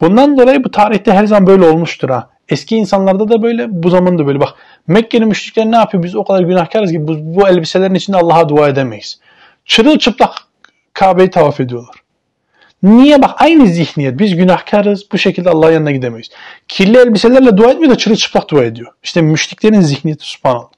[0.00, 2.30] Bundan dolayı bu tarihte her zaman böyle olmuştur ha.
[2.48, 4.40] Eski insanlarda da böyle, bu zamanda böyle.
[4.40, 4.54] Bak
[4.86, 6.02] Mekke'nin müşrikler ne yapıyor?
[6.02, 9.18] Biz o kadar günahkarız ki bu, bu elbiselerin içinde Allah'a dua edemeyiz.
[9.64, 10.30] Çırılçıplak
[10.92, 11.94] Kabe'yi tavaf ediyorlar.
[12.82, 13.22] Niye?
[13.22, 14.18] Bak aynı zihniyet.
[14.18, 15.12] Biz günahkarız.
[15.12, 16.28] Bu şekilde Allah'ın yanına gidemeyiz.
[16.68, 18.92] Kirli elbiselerle dua etmiyor da çırılçıplak dua ediyor.
[19.02, 20.68] İşte müşriklerin zihniyeti subhanallah.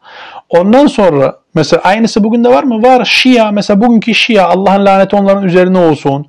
[0.49, 2.83] Ondan sonra mesela aynısı bugün de var mı?
[2.83, 3.05] Var.
[3.05, 6.27] Şia mesela bugünkü Şia Allah'ın laneti onların üzerine olsun.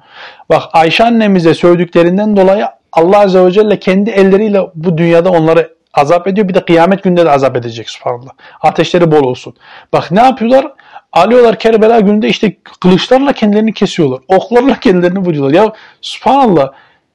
[0.49, 6.27] Bak Ayşe annemize söylediklerinden dolayı Allah Azze ve Celle kendi elleriyle bu dünyada onları azap
[6.27, 6.47] ediyor.
[6.47, 8.31] Bir de kıyamet günde de azap edecek subhanallah.
[8.61, 9.53] Ateşleri bol olsun.
[9.93, 10.71] Bak ne yapıyorlar?
[11.13, 14.19] Alıyorlar Kerbela gününde işte kılıçlarla kendilerini kesiyorlar.
[14.27, 15.53] Oklarla kendilerini vuruyorlar.
[15.53, 16.71] Ya subhanallah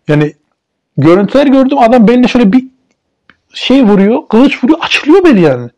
[0.09, 0.33] yani
[0.97, 2.65] görüntüler gördüm adam beline şöyle bir
[3.55, 4.29] şey vuruyor.
[4.29, 4.79] Kılıç vuruyor.
[4.83, 5.71] Açılıyor beli yani.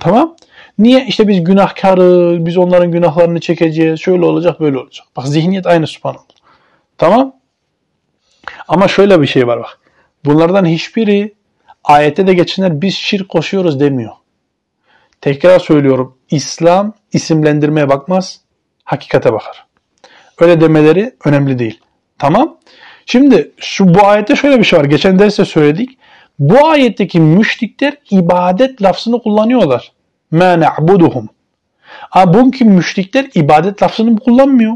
[0.00, 0.36] Tamam.
[0.78, 1.06] Niye?
[1.06, 2.46] İşte biz günahkarız.
[2.46, 4.00] Biz onların günahlarını çekeceğiz.
[4.00, 5.06] Şöyle olacak böyle olacak.
[5.16, 6.22] Bak zihniyet aynı subhanallah.
[6.98, 7.32] Tamam.
[8.68, 9.78] Ama şöyle bir şey var bak.
[10.24, 11.34] Bunlardan hiçbiri
[11.87, 14.11] ayette de geçenler biz şirk koşuyoruz demiyor.
[15.21, 16.17] Tekrar söylüyorum.
[16.31, 18.41] İslam isimlendirmeye bakmaz,
[18.83, 19.65] hakikate bakar.
[20.39, 21.79] Öyle demeleri önemli değil.
[22.19, 22.57] Tamam.
[23.05, 24.85] Şimdi şu bu ayette şöyle bir şey var.
[24.85, 25.97] Geçen derste söyledik.
[26.39, 29.91] Bu ayetteki müşrikler ibadet lafzını kullanıyorlar.
[30.33, 31.27] مَا نَعْبُدُهُمْ
[32.11, 34.73] Ama bugünkü müşrikler ibadet lafzını kullanmıyor.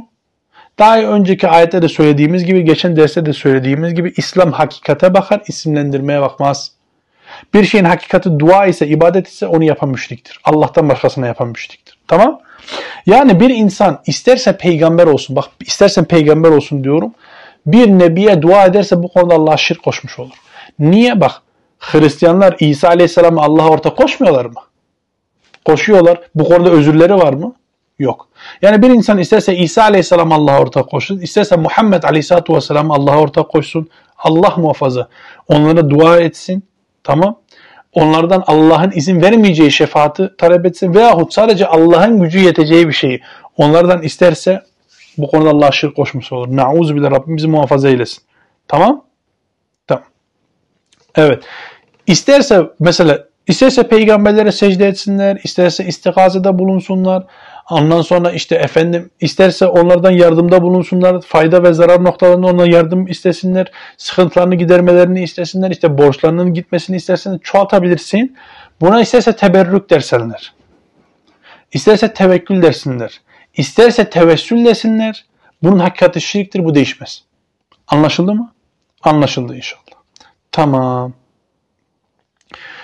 [0.79, 6.21] Daha önceki ayette de söylediğimiz gibi, geçen derste de söylediğimiz gibi İslam hakikate bakar, isimlendirmeye
[6.21, 6.71] bakmaz.
[7.54, 10.40] Bir şeyin hakikati dua ise, ibadet ise onu yapan müşriktir.
[10.44, 11.98] Allah'tan başkasına yapan müşriktir.
[12.08, 12.40] Tamam?
[13.06, 17.12] Yani bir insan isterse peygamber olsun, bak istersen peygamber olsun diyorum.
[17.66, 20.34] Bir nebiye dua ederse bu konuda Allah'a şirk koşmuş olur.
[20.78, 21.20] Niye?
[21.20, 21.32] Bak
[21.78, 24.60] Hristiyanlar İsa Aleyhisselam'ı Allah'a ortak koşmuyorlar mı?
[25.64, 26.20] Koşuyorlar.
[26.34, 27.54] Bu konuda özürleri var mı?
[27.98, 28.28] Yok.
[28.62, 33.48] Yani bir insan isterse İsa Aleyhisselam Allah'a ortak koşsun, isterse Muhammed Aleyhisselatü Vesselam Allah'a ortak
[33.48, 35.08] koşsun, Allah muhafaza
[35.48, 36.64] onlara dua etsin,
[37.04, 37.38] tamam.
[37.92, 43.20] Onlardan Allah'ın izin vermeyeceği şefaati talep etsin veyahut sadece Allah'ın gücü yeteceği bir şeyi
[43.56, 44.62] onlardan isterse
[45.18, 46.56] bu konuda Allah'a şirk koşmuş olur.
[46.56, 48.22] Nauzu bile Rabbim bizi muhafaza eylesin.
[48.68, 49.04] Tamam?
[49.86, 50.04] Tamam.
[51.16, 51.44] Evet.
[52.06, 57.24] İsterse mesela isterse peygamberlere secde etsinler, isterse istikazede bulunsunlar,
[57.72, 61.20] Ondan sonra işte efendim isterse onlardan yardımda bulunsunlar.
[61.20, 63.72] Fayda ve zarar noktalarında ona yardım istesinler.
[63.96, 65.70] Sıkıntılarını gidermelerini istesinler.
[65.70, 68.36] işte borçlarının gitmesini istersen çoğaltabilirsin.
[68.80, 70.54] Buna isterse teberrük dersenler.
[71.72, 73.20] İsterse tevekkül dersinler.
[73.56, 75.24] İsterse tevessül desinler.
[75.62, 76.64] Bunun hakikati şirktir.
[76.64, 77.24] Bu değişmez.
[77.86, 78.52] Anlaşıldı mı?
[79.02, 80.02] Anlaşıldı inşallah.
[80.52, 81.12] Tamam.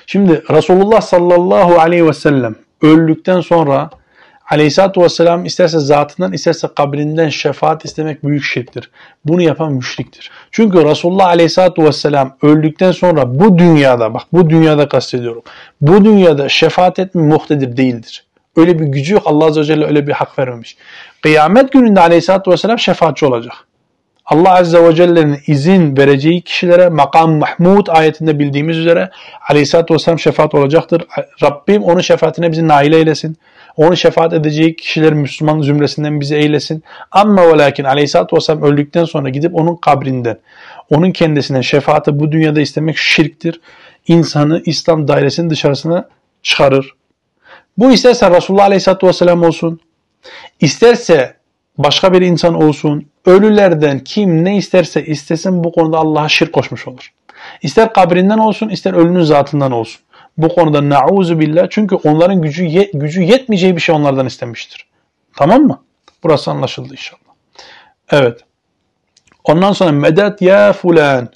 [0.06, 3.90] Şimdi Resulullah sallallahu aleyhi ve sellem öldükten sonra
[4.50, 8.90] Aleyhisselatü Vesselam isterse zatından isterse kabrinden şefaat istemek büyük şirktir.
[9.24, 10.30] Bunu yapan müşriktir.
[10.50, 15.42] Çünkü Resulullah Aleyhisselatü Vesselam öldükten sonra bu dünyada bak bu dünyada kastediyorum.
[15.80, 18.24] Bu dünyada şefaat etme muhtedir değildir.
[18.56, 19.22] Öyle bir gücü yok.
[19.26, 20.76] Allah Azze ve Celle öyle bir hak vermemiş.
[21.22, 23.54] Kıyamet gününde Aleyhisselatü Vesselam şefaatçi olacak.
[24.26, 29.10] Allah Azze ve Celle'nin izin vereceği kişilere makam Mahmud ayetinde bildiğimiz üzere
[29.48, 31.02] Aleyhisselatü Vesselam şefaat olacaktır.
[31.42, 33.36] Rabbim onun şefaatine bizi nail eylesin.
[33.78, 36.82] Onu şefaat edeceği kişiler Müslüman zümresinden bizi eylesin.
[37.10, 40.38] Ama ve lakin Aleyhisselatü Vesselam öldükten sonra gidip onun kabrinden,
[40.90, 43.60] onun kendisinden şefaati bu dünyada istemek şirktir.
[44.08, 46.08] İnsanı İslam dairesinin dışarısına
[46.42, 46.94] çıkarır.
[47.78, 49.80] Bu isterse Resulullah Aleyhisselatü Vesselam olsun,
[50.60, 51.34] isterse
[51.78, 57.12] başka bir insan olsun, ölülerden kim ne isterse istesin bu konuda Allah'a şirk koşmuş olur.
[57.62, 60.00] İster kabrinden olsun, ister ölünün zatından olsun.
[60.38, 64.86] Bu konuda nauzu billah çünkü onların gücü ye, gücü yetmeyeceği bir şey onlardan istemiştir.
[65.36, 65.82] Tamam mı?
[66.22, 67.20] Burası anlaşıldı inşallah.
[68.10, 68.40] Evet.
[69.44, 71.28] Ondan sonra medet ya fulan.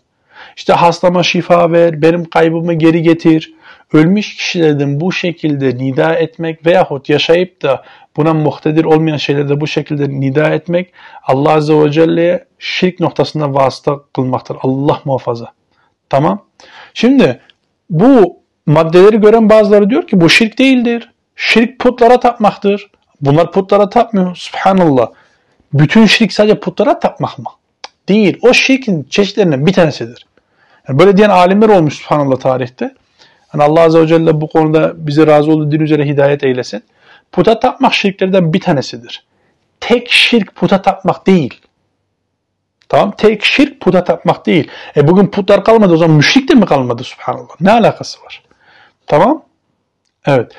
[0.57, 3.55] İşte hastama şifa ver, benim kaybımı geri getir.
[3.93, 7.85] Ölmüş kişilerden bu şekilde nida etmek veyahut yaşayıp da
[8.17, 14.01] buna muhtedir olmayan şeylerde bu şekilde nida etmek Allah Azze ve Celle'ye şirk noktasında vasıta
[14.15, 14.57] kılmaktır.
[14.61, 15.53] Allah muhafaza.
[16.11, 16.45] Tamam.
[16.95, 17.41] Şimdi
[17.91, 21.11] bu maddeleri gören bazıları diyor ki bu şirk değildir.
[21.37, 22.91] Şirk putlara tapmaktır.
[23.21, 24.37] Bunlar putlara tapmıyor.
[24.37, 25.09] Subhanallah.
[25.73, 27.45] Bütün şirk sadece putlara tapmak mı?
[28.09, 28.39] Değil.
[28.43, 30.27] O şirkin çeşitlerinden bir tanesidir.
[30.89, 32.95] Yani böyle diyen alimler olmuş subhanallah tarihte.
[33.55, 36.83] Yani Allah Azze ve Celle bu konuda bize razı olduğu din üzere hidayet eylesin.
[37.33, 39.25] Puta tapmak şirklerden bir tanesidir.
[39.81, 41.61] Tek şirk puta tapmak değil.
[42.89, 44.71] Tamam tek şirk puta tapmak değil.
[44.97, 47.61] E bugün putlar kalmadı o zaman müşrik de mi kalmadı subhanallah?
[47.61, 48.43] Ne alakası var?
[49.13, 49.43] Tamam?
[50.27, 50.53] Evet.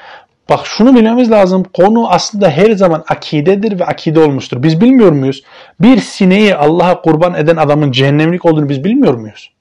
[0.49, 1.63] Bak şunu bilmemiz lazım.
[1.73, 4.63] Konu aslında her zaman akidedir ve akide olmuştur.
[4.63, 5.43] Biz bilmiyor muyuz?
[5.81, 9.51] Bir sineği Allah'a kurban eden adamın cehennemlik olduğunu biz bilmiyor muyuz?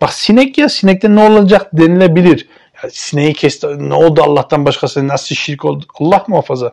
[0.00, 2.48] Bak sinek ya sinekten ne olacak denilebilir.
[2.82, 5.84] Ya sineği kesti ne oldu Allah'tan başkası nasıl şirk oldu?
[6.00, 6.72] Allah muhafaza.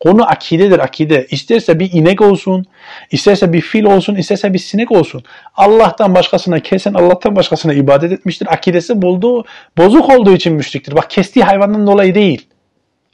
[0.00, 1.26] Konu akidedir akide.
[1.30, 2.66] İsterse bir inek olsun,
[3.10, 5.22] isterse bir fil olsun, isterse bir sinek olsun.
[5.54, 8.52] Allah'tan başkasına kesen Allah'tan başkasına ibadet etmiştir.
[8.52, 9.44] Akidesi bulduğu,
[9.78, 10.96] bozuk olduğu için müşriktir.
[10.96, 12.48] Bak kestiği hayvandan dolayı değil.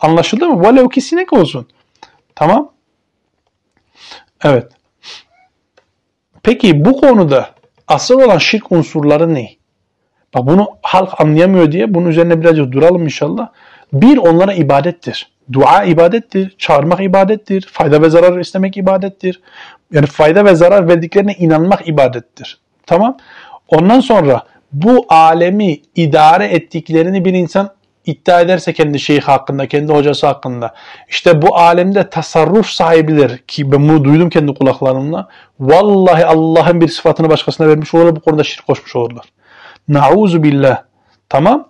[0.00, 0.62] Anlaşıldı mı?
[0.62, 1.68] Velev ki sinek olsun.
[2.34, 2.72] Tamam.
[4.44, 4.72] Evet.
[6.42, 7.50] Peki bu konuda
[7.88, 9.50] asıl olan şirk unsurları ne?
[10.34, 13.48] Bak bunu halk anlayamıyor diye bunun üzerine birazcık duralım inşallah.
[13.92, 15.30] Bir onlara ibadettir.
[15.52, 19.40] Dua ibadettir, çağırmak ibadettir, fayda ve zarar istemek ibadettir.
[19.92, 22.58] Yani fayda ve zarar verdiklerine inanmak ibadettir.
[22.86, 23.16] Tamam?
[23.68, 27.70] Ondan sonra bu alemi idare ettiklerini bir insan
[28.06, 30.74] iddia ederse kendi şeyh hakkında, kendi hocası hakkında.
[31.08, 35.28] İşte bu alemde tasarruf sahibidir ki ben bunu duydum kendi kulaklarımla.
[35.60, 39.24] Vallahi Allah'ın bir sıfatını başkasına vermiş olurlar bu konuda şirk koşmuş olurlar.
[39.88, 40.82] Nauzu billah.
[41.28, 41.68] Tamam?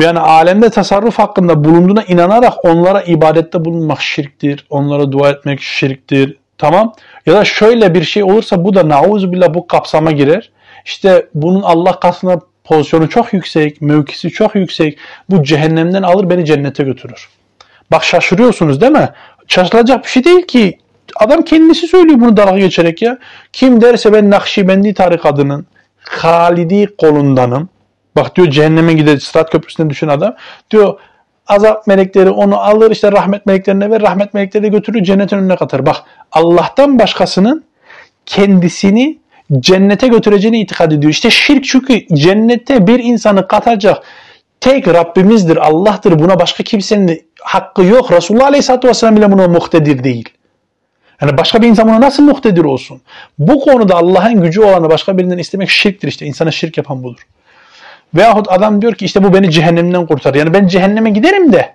[0.00, 4.66] Yani alemde tasarruf hakkında bulunduğuna inanarak onlara ibadette bulunmak şirktir.
[4.70, 6.36] Onlara dua etmek şirktir.
[6.58, 6.92] Tamam?
[7.26, 10.50] Ya da şöyle bir şey olursa bu da nauzu billah bu kapsama girer.
[10.84, 14.98] İşte bunun Allah katına pozisyonu çok yüksek, mevkisi çok yüksek.
[15.30, 17.28] Bu cehennemden alır beni cennete götürür.
[17.90, 19.10] Bak şaşırıyorsunuz değil mi?
[19.48, 20.78] Şaşılacak bir şey değil ki.
[21.16, 23.18] Adam kendisi söylüyor bunu dalga geçerek ya.
[23.52, 25.66] Kim derse ben Nakşibendi tarikatının
[25.98, 27.68] Halidi kolundanım.
[28.16, 30.34] Bak diyor cehenneme gider Sırat Köprüsü'nden düşen adam.
[30.70, 30.98] Diyor
[31.46, 35.86] azap melekleri onu alır işte rahmet meleklerine ver rahmet melekleri götürür cennetin önüne katar.
[35.86, 35.96] Bak
[36.32, 37.64] Allah'tan başkasının
[38.26, 39.18] kendisini
[39.60, 41.10] cennete götüreceğini itikad ediyor.
[41.10, 44.02] İşte şirk çünkü cennete bir insanı katacak
[44.60, 46.18] tek Rabbimizdir, Allah'tır.
[46.18, 48.12] Buna başka kimsenin hakkı yok.
[48.12, 50.28] Resulullah Aleyhisselatü Vesselam bile buna muhtedir değil.
[51.22, 53.00] Yani başka bir insan buna nasıl muhtedir olsun?
[53.38, 56.26] Bu konuda Allah'ın gücü olanı başka birinden istemek şirktir işte.
[56.26, 57.26] İnsana şirk yapan budur.
[58.14, 60.38] Veyahut adam diyor ki işte bu beni cehennemden kurtarır.
[60.38, 61.74] Yani ben cehenneme giderim de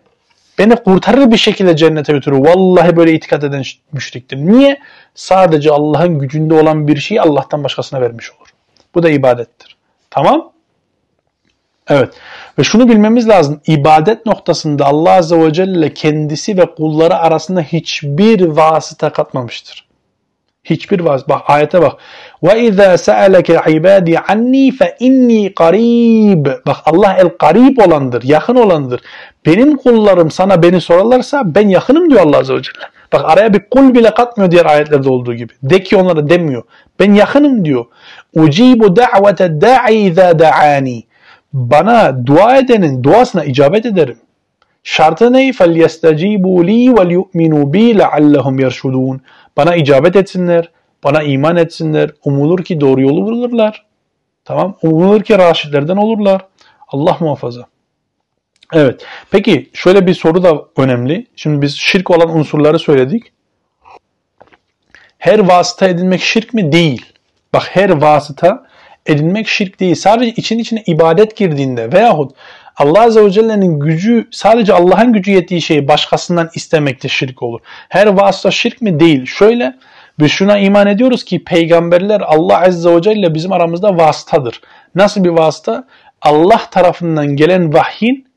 [0.59, 2.37] beni kurtarır bir şekilde cennete götürür.
[2.37, 4.37] Vallahi böyle itikat eden müşriktir.
[4.37, 4.79] Niye?
[5.15, 8.47] Sadece Allah'ın gücünde olan bir şeyi Allah'tan başkasına vermiş olur.
[8.95, 9.77] Bu da ibadettir.
[10.09, 10.51] Tamam?
[11.87, 12.13] Evet.
[12.59, 13.61] Ve şunu bilmemiz lazım.
[13.67, 19.90] İbadet noktasında Allah Azze ve Celle kendisi ve kulları arasında hiçbir vasıta katmamıştır.
[20.64, 21.34] Hiçbir vasıta.
[21.34, 21.92] Bak ayete bak.
[22.42, 26.46] Ve izâ se'eleke ibâdî annî fe inni qarîb.
[26.66, 29.00] Bak Allah el qarîb olandır, yakın olandır.
[29.46, 32.84] Benim kullarım sana beni sorarlarsa ben yakınım diyor Allah Azze ve Celle.
[33.12, 35.52] Bak araya bir kul bile katmıyor diğer ayetlerde olduğu gibi.
[35.62, 36.62] De ki onlara demiyor.
[37.00, 37.84] Ben yakınım diyor.
[38.34, 41.02] Ucibu da'vete da'i izâ da'ani
[41.52, 44.16] bana dua edenin duasına icabet ederim.
[44.84, 45.48] Şartı ne?
[45.48, 49.18] فَلْيَسْتَجِيبُوا لِي وَلْيُؤْمِنُوا بِي لَعَلَّهُمْ يَرْشُدُونَ
[49.57, 50.71] bana icabet etsinler,
[51.03, 52.11] bana iman etsinler.
[52.25, 53.85] Umulur ki doğru yolu bulurlar.
[54.45, 54.77] Tamam.
[54.81, 56.45] Umulur ki raşitlerden olurlar.
[56.87, 57.65] Allah muhafaza.
[58.73, 59.05] Evet.
[59.31, 61.27] Peki şöyle bir soru da önemli.
[61.35, 63.23] Şimdi biz şirk olan unsurları söyledik.
[65.17, 66.71] Her vasıta edinmek şirk mi?
[66.71, 67.05] Değil.
[67.53, 68.67] Bak her vasıta
[69.05, 69.95] edinmek şirk değil.
[69.95, 72.35] Sadece için içine ibadet girdiğinde veyahut
[72.77, 77.59] Allah Azze ve Celle'nin gücü sadece Allah'ın gücü yettiği şeyi başkasından istemekte şirk olur.
[77.89, 78.99] Her vasıta şirk mi?
[78.99, 79.25] Değil.
[79.25, 79.75] Şöyle
[80.19, 84.61] biz şuna iman ediyoruz ki peygamberler Allah Azze ve Celle bizim aramızda vasıtadır.
[84.95, 85.87] Nasıl bir vasıta?
[86.21, 88.27] Allah tarafından gelen vahyin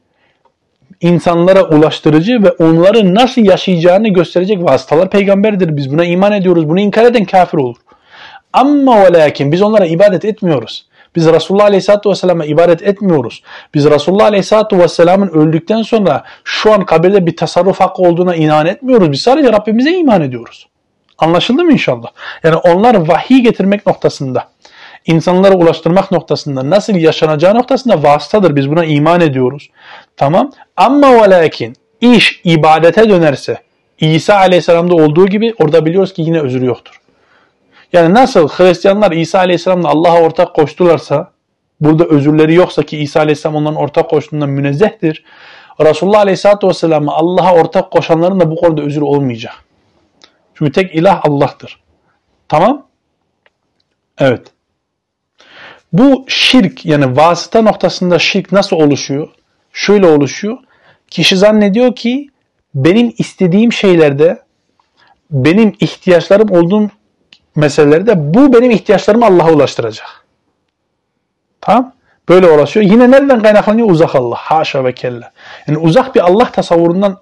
[1.00, 5.76] insanlara ulaştırıcı ve onları nasıl yaşayacağını gösterecek vasıtalar peygamberdir.
[5.76, 6.68] Biz buna iman ediyoruz.
[6.68, 7.76] Bunu inkar eden kafir olur.
[8.52, 10.86] Ama ve lakin biz onlara ibadet etmiyoruz.
[11.16, 13.42] Biz Resulullah Aleyhisselatü Vesselam'a ibadet etmiyoruz.
[13.74, 19.12] Biz Resulullah Aleyhisselatü Vesselam'ın öldükten sonra şu an kabirde bir tasarruf hakkı olduğuna inan etmiyoruz.
[19.12, 20.68] Biz sadece Rabbimize iman ediyoruz.
[21.18, 22.08] Anlaşıldı mı inşallah?
[22.44, 24.48] Yani onlar vahiy getirmek noktasında,
[25.06, 28.56] insanlara ulaştırmak noktasında, nasıl yaşanacağı noktasında vasıtadır.
[28.56, 29.70] Biz buna iman ediyoruz.
[30.16, 30.50] Tamam.
[30.76, 33.58] Ama ve lakin iş ibadete dönerse,
[34.00, 37.00] İsa Aleyhisselam'da olduğu gibi orada biliyoruz ki yine özür yoktur.
[37.94, 41.32] Yani nasıl Hristiyanlar İsa Aleyhisselam'la Allah'a ortak koştularsa,
[41.80, 45.24] burada özürleri yoksa ki İsa Aleyhisselam onların ortak koştuğundan münezzehtir.
[45.80, 49.54] Resulullah Aleyhisselatü Vesselam'a Allah'a ortak koşanların da bu konuda özür olmayacak.
[50.54, 51.80] Çünkü tek ilah Allah'tır.
[52.48, 52.86] Tamam?
[54.18, 54.46] Evet.
[55.92, 59.28] Bu şirk yani vasıta noktasında şirk nasıl oluşuyor?
[59.72, 60.58] Şöyle oluşuyor.
[61.10, 62.28] Kişi zannediyor ki
[62.74, 64.42] benim istediğim şeylerde
[65.30, 66.90] benim ihtiyaçlarım olduğum
[67.56, 70.24] meselelerde bu benim ihtiyaçlarımı Allah'a ulaştıracak.
[71.60, 71.92] Tamam?
[72.28, 72.86] Böyle ulaşıyor.
[72.86, 73.90] Yine nereden kaynaklanıyor?
[73.90, 74.36] Uzak Allah.
[74.36, 75.32] Haşa ve kella.
[75.66, 77.18] Yani uzak bir Allah tasavvurundan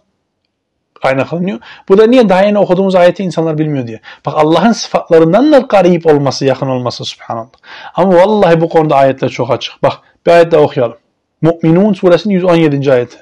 [1.02, 1.58] kaynaklanıyor.
[1.88, 4.00] Bu da niye daha yeni okuduğumuz ayeti insanlar bilmiyor diye.
[4.26, 7.48] Bak Allah'ın sıfatlarından da garip olması, yakın olması subhanallah.
[7.94, 9.82] Ama vallahi bu konuda ayetler çok açık.
[9.82, 9.92] Bak
[10.26, 10.96] bir ayet daha okuyalım.
[11.42, 12.92] Mu'minun suresinin 117.
[12.92, 13.16] ayeti.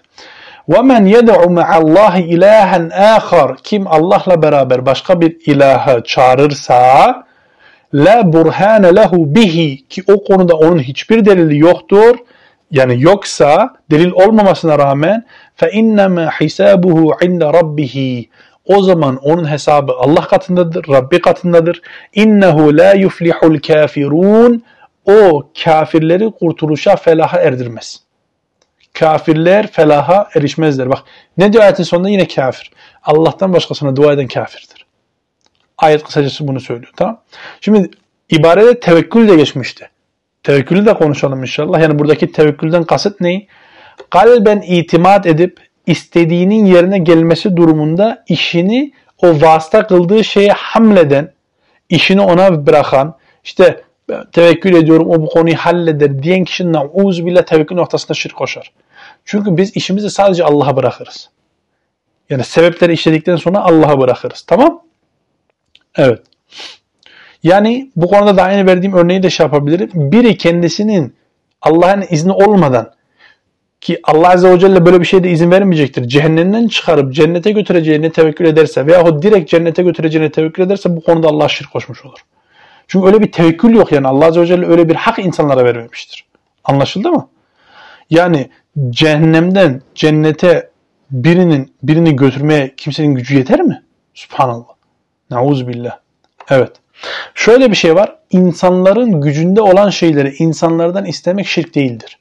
[0.70, 2.80] وَمَنْ يَدْعُ مَعَ اللّٰهِ اِلَٰهًا
[3.18, 7.24] آخَرٍ Kim Allah'la beraber başka bir ilahı çağırırsa
[7.94, 12.15] la burhane lehu bihi ki o konuda onun hiçbir delili yoktur.
[12.72, 18.24] Yani yoksa delil olmamasına rağmen fe innema hisabuhu inde rabbih.
[18.65, 21.82] O zaman onun hesabı Allah katındadır, Rabbi katındadır.
[22.13, 24.63] İnnehu la yuflihul kafirun.
[25.06, 28.06] O kafirleri kurtuluşa, felaha erdirmez
[28.92, 30.90] kafirler felaha erişmezler.
[30.90, 31.03] Bak
[31.38, 32.70] ne diyor ayetin sonunda yine kafir.
[33.03, 34.87] Allah'tan başkasına dua eden kafirdir.
[35.79, 36.92] Ayet kısacası bunu söylüyor.
[36.96, 37.20] Tamam.
[37.61, 37.90] Şimdi
[38.31, 39.90] ibarede tevekkül de geçmişti.
[40.42, 41.81] Tevekkülü de konuşalım inşallah.
[41.81, 43.46] Yani buradaki tevekkülden kasıt ne?
[44.11, 51.33] Kalben itimat edip istediğinin yerine gelmesi durumunda işini o vasıta kıldığı şeye hamleden,
[51.88, 53.83] işini ona bırakan, işte
[54.33, 58.73] tevekkül ediyorum o bu konuyu halleder diyen kişi na'uz bile tevekkül noktasında şirk koşar.
[59.25, 61.31] Çünkü biz işimizi sadece Allah'a bırakırız.
[62.31, 64.42] Yani sebepleri işledikten sonra Allah'a bırakırız.
[64.42, 64.83] Tamam?
[65.96, 66.23] Evet.
[67.42, 69.90] Yani bu konuda daha yeni verdiğim örneği de şey yapabilirim.
[69.94, 71.14] Biri kendisinin
[71.62, 72.92] Allah'ın izni olmadan
[73.81, 76.09] ki Allah Azze ve Celle böyle bir şeyde izin vermeyecektir.
[76.09, 81.49] Cehennemden çıkarıp cennete götüreceğine tevekkül ederse veyahut direkt cennete götüreceğine tevekkül ederse bu konuda Allah
[81.49, 82.18] şirk koşmuş olur.
[82.90, 86.24] Çünkü öyle bir tevekkül yok yani Allah Azze ve Celle öyle bir hak insanlara vermemiştir.
[86.64, 87.29] Anlaşıldı mı?
[88.11, 88.50] Yani
[88.90, 90.70] cehennemden cennete
[91.11, 93.83] birinin birini götürmeye kimsenin gücü yeter mi?
[94.14, 94.74] Subhanallah.
[95.31, 95.98] Nauzubillah.
[96.48, 96.72] Evet.
[97.35, 98.16] Şöyle bir şey var.
[98.31, 102.18] İnsanların gücünde olan şeyleri insanlardan istemek şirk değildir.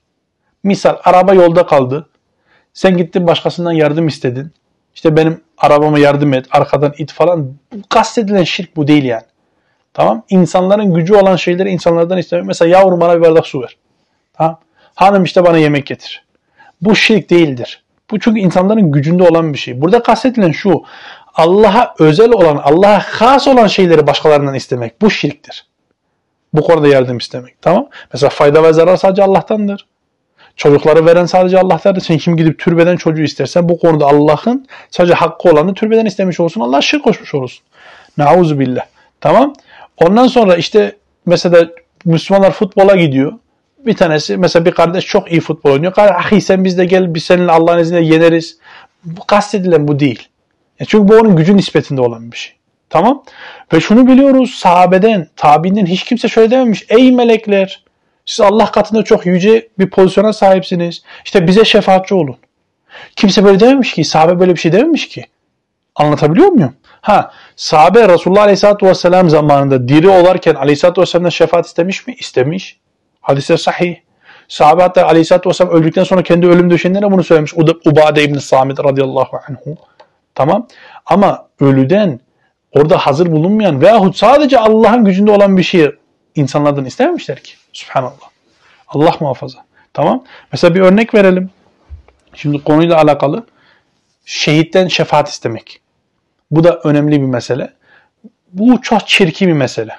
[0.63, 2.09] Misal araba yolda kaldı.
[2.73, 4.51] Sen gittin başkasından yardım istedin.
[4.95, 7.53] İşte benim arabama yardım et, arkadan it falan.
[7.89, 9.23] Kastedilen şirk bu değil yani.
[9.93, 10.23] Tamam?
[10.29, 12.45] İnsanların gücü olan şeyleri insanlardan istemek.
[12.45, 13.77] Mesela yavrum bana bir bardak su ver.
[14.33, 14.59] Tamam?
[14.95, 16.23] Hanım işte bana yemek getir.
[16.81, 17.83] Bu şirk değildir.
[18.11, 19.81] Bu çünkü insanların gücünde olan bir şey.
[19.81, 20.83] Burada kastedilen şu.
[21.35, 25.01] Allah'a özel olan, Allah'a has olan şeyleri başkalarından istemek.
[25.01, 25.65] Bu şirktir.
[26.53, 27.61] Bu konuda yardım istemek.
[27.61, 27.87] Tamam?
[28.13, 29.85] Mesela fayda ve zarar sadece Allah'tandır.
[30.55, 32.01] Çocukları veren sadece Allah'tandır.
[32.01, 36.61] Sen kim gidip türbeden çocuğu istersen bu konuda Allah'ın sadece hakkı olanı türbeden istemiş olsun.
[36.61, 37.63] Allah şirk koşmuş olursun.
[38.17, 38.85] Nauzu billah.
[39.21, 39.53] Tamam?
[39.99, 40.95] Ondan sonra işte
[41.25, 41.69] mesela
[42.05, 43.33] Müslümanlar futbola gidiyor.
[43.85, 45.93] Bir tanesi mesela bir kardeş çok iyi futbol oynuyor.
[45.97, 48.57] Ahi sen biz de gel biz seninle Allah'ın izniyle yeneriz.
[49.03, 50.27] Bu kastedilen bu değil.
[50.79, 52.53] Yani çünkü bu onun gücü nispetinde olan bir şey.
[52.89, 53.23] Tamam.
[53.73, 56.85] Ve şunu biliyoruz sahabeden, tabiinden hiç kimse şöyle dememiş.
[56.89, 57.83] Ey melekler
[58.25, 61.03] siz Allah katında çok yüce bir pozisyona sahipsiniz.
[61.25, 62.37] İşte bize şefaatçi olun.
[63.15, 64.03] Kimse böyle dememiş ki.
[64.03, 65.25] Sahabe böyle bir şey dememiş ki.
[65.95, 66.73] Anlatabiliyor muyum?
[67.01, 72.15] Ha, sahabe Resulullah Aleyhisselatü Vesselam zamanında diri olarken Aleyhisselatü Vesselam'dan şefaat istemiş mi?
[72.19, 72.79] İstemiş.
[73.21, 73.95] Hadisler sahih.
[74.47, 77.53] Sahabe hatta Aleyhisselatü Vesselam öldükten sonra kendi ölüm döşeğinde bunu söylemiş.
[77.85, 79.77] Ubade İbni Samit radıyallahu anhu.
[80.35, 80.67] Tamam.
[81.05, 82.19] Ama ölüden
[82.71, 85.91] orada hazır bulunmayan veyahut sadece Allah'ın gücünde olan bir şeyi
[86.35, 87.53] insanlardan istememişler ki.
[87.73, 88.29] Subhanallah.
[88.87, 89.59] Allah muhafaza.
[89.93, 90.23] Tamam.
[90.51, 91.49] Mesela bir örnek verelim.
[92.33, 93.45] Şimdi konuyla alakalı.
[94.25, 95.81] Şehitten şefaat istemek.
[96.51, 97.73] Bu da önemli bir mesele.
[98.53, 99.95] Bu çok çirkin bir mesele.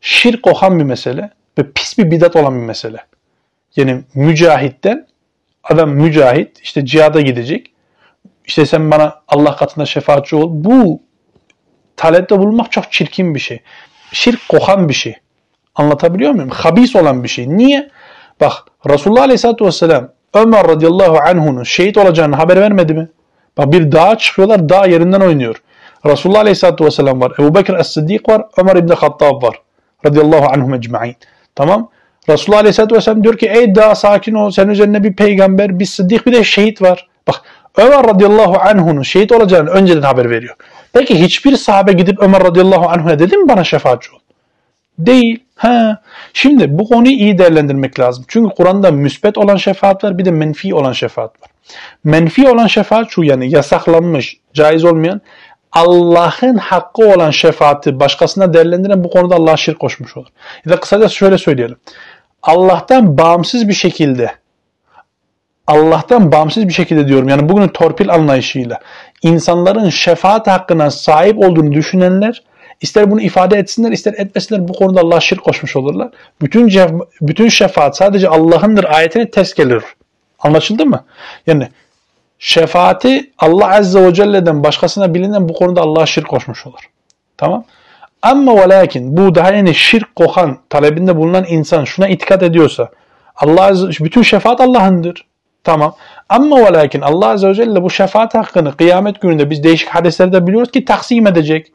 [0.00, 3.06] Şirk kokan bir mesele ve pis bir bidat olan bir mesele.
[3.76, 5.06] Yani mücahitten
[5.64, 7.72] adam mücahit işte cihada gidecek.
[8.44, 10.48] İşte sen bana Allah katında şefaatçi ol.
[10.52, 11.02] Bu
[11.96, 13.60] talepte bulunmak çok çirkin bir şey.
[14.12, 15.16] Şirk kokan bir şey.
[15.74, 16.50] Anlatabiliyor muyum?
[16.50, 17.48] Habis olan bir şey.
[17.48, 17.90] Niye?
[18.40, 18.52] Bak
[18.88, 23.08] Resulullah Aleyhisselatü Vesselam Ömer radıyallahu anh'unun şehit olacağını haber vermedi mi?
[23.58, 25.62] Bak bir dağa çıkıyorlar, dağ yerinden oynuyor.
[26.06, 29.60] Resulullah Aleyhisselatü Vesselam var, Ebu Bekir Es-Siddik var, Ömer İbni Hattab var.
[30.06, 31.16] Radıyallahu anhum ecma'in.
[31.54, 31.88] Tamam.
[32.28, 36.26] Resulullah Aleyhisselatü Vesselam diyor ki ey dağ sakin ol, senin üzerine bir peygamber, bir sıddık
[36.26, 37.08] bir de şehit var.
[37.28, 37.42] Bak
[37.76, 40.56] Ömer radıyallahu anh'unun şehit olacağını önceden haber veriyor.
[40.92, 44.18] Peki hiçbir sahabe gidip Ömer radıyallahu anh'a dedi mi bana şefaatçi ol?
[44.98, 45.41] Değil.
[45.56, 45.98] Ha.
[46.32, 48.24] Şimdi bu konuyu iyi değerlendirmek lazım.
[48.28, 51.50] Çünkü Kur'an'da müsbet olan şefaat var bir de menfi olan şefaat var.
[52.04, 55.20] Menfi olan şefaat şu yani yasaklanmış, caiz olmayan
[55.72, 60.28] Allah'ın hakkı olan şefaati başkasına değerlendiren bu konuda Allah'a şirk koşmuş olur.
[60.66, 61.76] Ya da kısaca şöyle söyleyelim.
[62.42, 64.32] Allah'tan bağımsız bir şekilde
[65.66, 68.80] Allah'tan bağımsız bir şekilde diyorum yani bugünün torpil anlayışıyla
[69.22, 72.42] insanların şefaat hakkına sahip olduğunu düşünenler
[72.82, 76.08] ister bunu ifade etsinler ister etmesinler bu konuda Allah'a şirk koşmuş olurlar.
[76.40, 76.70] Bütün
[77.20, 79.84] bütün şefaat sadece Allah'ındır ayetine ters gelir.
[80.38, 81.04] Anlaşıldı mı?
[81.46, 81.68] Yani
[82.38, 86.80] şefaati Allah Azze ve Celle'den başkasına bilinen bu konuda Allah'a şirk koşmuş olur.
[87.36, 87.64] Tamam?
[88.22, 92.88] Ama ve lakin bu daha yeni şirk kokan talebinde bulunan insan şuna itikat ediyorsa
[93.36, 95.26] Allah Azze, bütün şefaat Allah'ındır.
[95.64, 95.94] Tamam.
[96.28, 100.46] Ama ve lakin Allah Azze ve Celle bu şefaat hakkını kıyamet gününde biz değişik hadislerde
[100.46, 101.72] biliyoruz ki taksim edecek.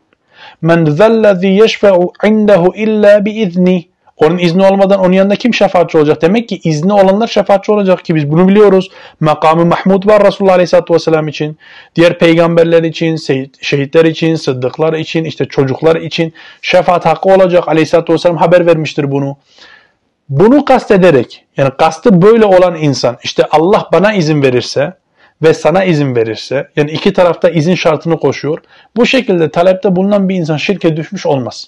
[0.61, 3.87] Men zellezî yeşfe'u indehu illa bi izni.
[4.17, 6.21] Onun izni olmadan onun yanında kim şefaatçi olacak?
[6.21, 8.89] Demek ki izni olanlar şefaatçi olacak ki biz bunu biliyoruz.
[9.19, 11.57] Makamı Mahmud var Resulullah Aleyhisselatü Vesselam için.
[11.95, 13.15] Diğer peygamberler için,
[13.61, 17.67] şehitler için, sıddıklar için, işte çocuklar için şefaat hakkı olacak.
[17.67, 19.37] Aleyhisselatü Vesselam haber vermiştir bunu.
[20.29, 24.93] Bunu kastederek yani kastı böyle olan insan işte Allah bana izin verirse
[25.41, 28.59] ve sana izin verirse yani iki tarafta izin şartını koşuyor.
[28.95, 31.67] Bu şekilde talepte bulunan bir insan şirke düşmüş olmaz.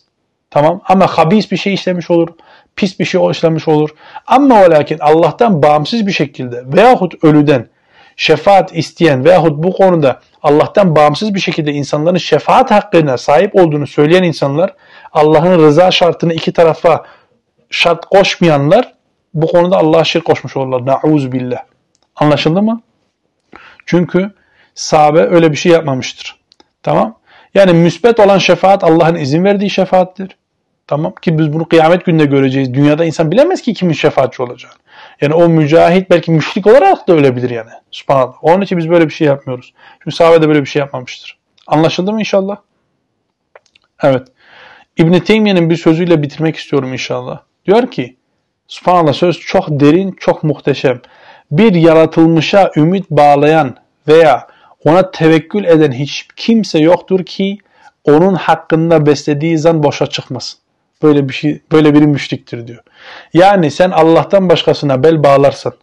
[0.52, 2.28] Tamam ama habis bir şey işlemiş olur.
[2.76, 3.90] Pis bir şey işlemiş olur.
[4.28, 7.68] Ama o lakin Allah'tan bağımsız bir şekilde veyahut ölüden
[8.16, 14.24] şefaat isteyen veyahut bu konuda Allah'tan bağımsız bir şekilde insanların şefaat hakkına sahip olduğunu söyleyen
[14.24, 14.74] insanlar
[15.14, 17.06] Allah'ın rıza şartını iki tarafa
[17.70, 18.94] şart koşmayanlar
[19.34, 20.86] bu konuda Allah'a şirk koşmuş olurlar.
[20.86, 21.60] Na'uz billah.
[22.16, 22.82] Anlaşıldı mı?
[23.90, 24.32] Çünkü
[24.76, 26.40] sahabe öyle bir şey yapmamıştır.
[26.84, 27.20] Tamam?
[27.54, 30.38] Yani müsbet olan şefaat Allah'ın izin verdiği şefaattir.
[30.88, 32.74] Tamam ki biz bunu kıyamet gününde göreceğiz.
[32.74, 34.76] Dünyada insan bilemez ki kimin şefaatçi olacağını.
[35.22, 37.70] Yani o mücahit belki müşrik olarak da ölebilir yani.
[37.92, 38.34] Subhanallah.
[38.42, 39.74] Onun için biz böyle bir şey yapmıyoruz.
[40.04, 41.38] Çünkü sahabe de böyle bir şey yapmamıştır.
[41.68, 42.58] Anlaşıldı mı inşallah?
[44.04, 44.28] Evet.
[44.98, 47.40] İbn Teymiye'nin bir sözüyle bitirmek istiyorum inşallah.
[47.66, 48.18] Diyor ki,
[48.68, 51.02] subhanallah söz çok derin, çok muhteşem.
[51.52, 53.76] Bir yaratılmışa ümit bağlayan
[54.10, 54.48] veya
[54.86, 57.58] ona tevekkül eden hiç kimse yoktur ki
[58.04, 60.60] onun hakkında beslediği zan boşa çıkmasın.
[61.04, 62.84] Böyle bir şey, böyle biri müşriktir diyor.
[63.34, 65.74] Yani sen Allah'tan başkasına bel bağlarsan,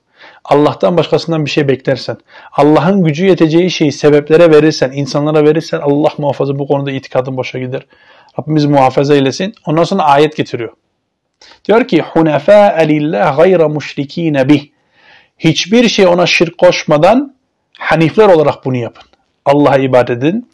[0.44, 2.16] Allah'tan başkasından bir şey beklersen,
[2.52, 7.86] Allah'ın gücü yeteceği şeyi sebeplere verirsen, insanlara verirsen Allah muhafaza bu konuda itikadın boşa gider.
[8.40, 9.54] Rabbimiz muhafaza eylesin.
[9.66, 10.72] Ondan sonra ayet getiriyor.
[11.64, 14.70] Diyor ki hunefâ lillah gayra müşrikîne bih.
[15.38, 17.36] Hiçbir şey ona şirk koşmadan
[17.79, 19.03] hanifler olarak bunu yapın.
[19.45, 20.49] Allah'a ibadet edin.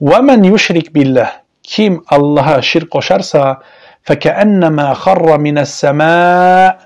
[0.00, 1.32] وَمَنْ يُشْرِكْ billah.
[1.62, 3.62] Kim Allah'a şirk koşarsa
[4.04, 6.76] فَكَأَنَّمَا خَرَّ مِنَ السَّمَاءِ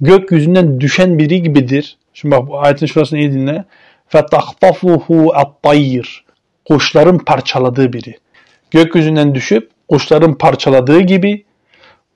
[0.00, 1.96] Gökyüzünden düşen biri gibidir.
[2.14, 3.64] Şimdi bak bu ayetin şurasını iyi dinle.
[4.12, 5.06] فَتَخْطَفُهُ
[5.42, 6.06] الطَّيِّرِ
[6.68, 8.18] Kuşların parçaladığı biri.
[8.70, 11.44] Gökyüzünden düşüp kuşların parçaladığı gibi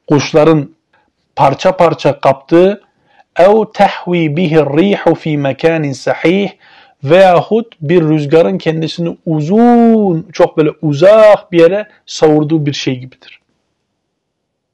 [0.07, 0.75] kuşların
[1.37, 2.83] parça parça kaptığı
[3.38, 6.50] ev tehvi bihi rihu fi mekanin sahih
[7.04, 13.40] veyahut bir rüzgarın kendisini uzun, çok böyle uzak bir yere savurduğu bir şey gibidir.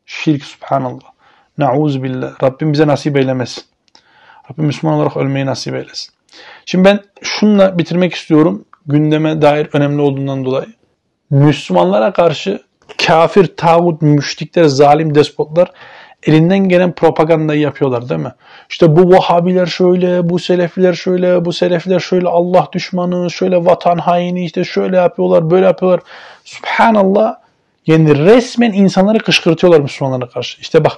[0.06, 1.14] Şirk subhanallah.
[1.58, 2.44] Na'uz billah.
[2.44, 3.64] Rabbim bize nasip eylemesin.
[4.52, 6.14] Rabbim Müslüman olarak ölmeyi nasip eylesin.
[6.66, 8.66] Şimdi ben şunla bitirmek istiyorum.
[8.86, 10.68] Gündeme dair önemli olduğundan dolayı.
[11.30, 12.64] Müslümanlara karşı
[13.06, 15.72] kafir, tağut, müşrikler, zalim despotlar
[16.26, 18.34] elinden gelen propagandayı yapıyorlar değil mi?
[18.70, 24.46] İşte bu Vahabiler şöyle, bu Selefiler şöyle, bu Selefiler şöyle Allah düşmanı, şöyle vatan haini,
[24.46, 26.02] işte şöyle yapıyorlar, böyle yapıyorlar.
[26.44, 27.36] Subhanallah.
[27.88, 30.62] Yani resmen insanları kışkırtıyorlar Müslümanlara karşı.
[30.62, 30.92] İşte bak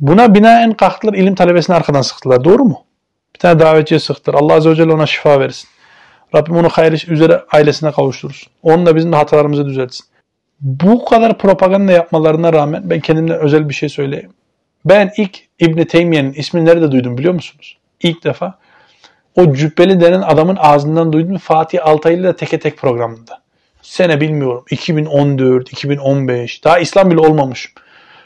[0.00, 2.44] buna binaen kalktılar ilim talebesini arkadan sıktılar.
[2.44, 2.84] Doğru mu?
[3.34, 4.38] Bir tane davetçiye sıktılar.
[4.38, 5.68] Allah Azze ve Celle ona şifa versin.
[6.34, 8.52] Rabbim onu hayır üzere ailesine kavuşturursun.
[8.62, 10.06] Onun da bizim de hatalarımızı düzeltsin.
[10.60, 14.30] Bu kadar propaganda yapmalarına rağmen ben kendimden özel bir şey söyleyeyim.
[14.84, 17.78] Ben ilk İbn Teymiye'nin ismini nerede duydum biliyor musunuz?
[18.00, 18.58] İlk defa
[19.36, 23.42] o cübbeli denen adamın ağzından duydum Fatih Altaylı ile teke tek programında.
[23.82, 24.64] Sene bilmiyorum.
[24.70, 26.64] 2014, 2015.
[26.64, 27.74] Daha İslam bile olmamış.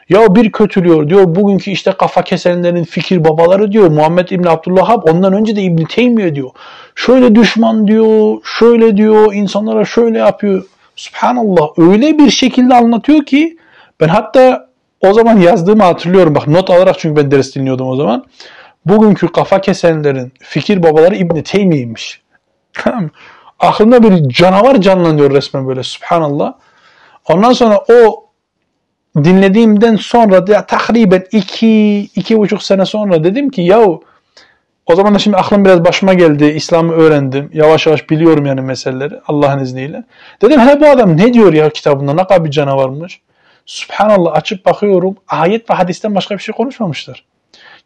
[0.09, 5.33] Ya bir kötülüyor diyor bugünkü işte kafa kesenlerin fikir babaları diyor Muhammed İbni Abdülvahhab ondan
[5.33, 6.51] önce de İbn Teymiye diyor.
[6.95, 10.65] Şöyle düşman diyor, şöyle diyor, insanlara şöyle yapıyor.
[10.97, 13.57] Subhanallah öyle bir şekilde anlatıyor ki
[14.01, 14.66] ben hatta
[15.09, 16.35] o zaman yazdığımı hatırlıyorum.
[16.35, 18.25] Bak not alarak çünkü ben ders dinliyordum o zaman.
[18.87, 22.23] Bugünkü kafa kesenlerin fikir babaları İbn Teymiye'ymiş.
[23.61, 26.55] Aklımda bir canavar canlanıyor resmen böyle subhanallah.
[27.29, 28.27] Ondan sonra o
[29.25, 34.03] dinlediğimden sonra ya takriben iki, iki buçuk sene sonra dedim ki yahu
[34.87, 36.45] o zaman da şimdi aklım biraz başıma geldi.
[36.45, 37.51] İslam'ı öğrendim.
[37.53, 40.05] Yavaş yavaş biliyorum yani meseleleri Allah'ın izniyle.
[40.43, 43.21] Dedim he bu adam ne diyor ya kitabında ne kadar bir canavarmış.
[43.67, 47.25] Subhanallah açıp bakıyorum ayet ve hadisten başka bir şey konuşmamışlar.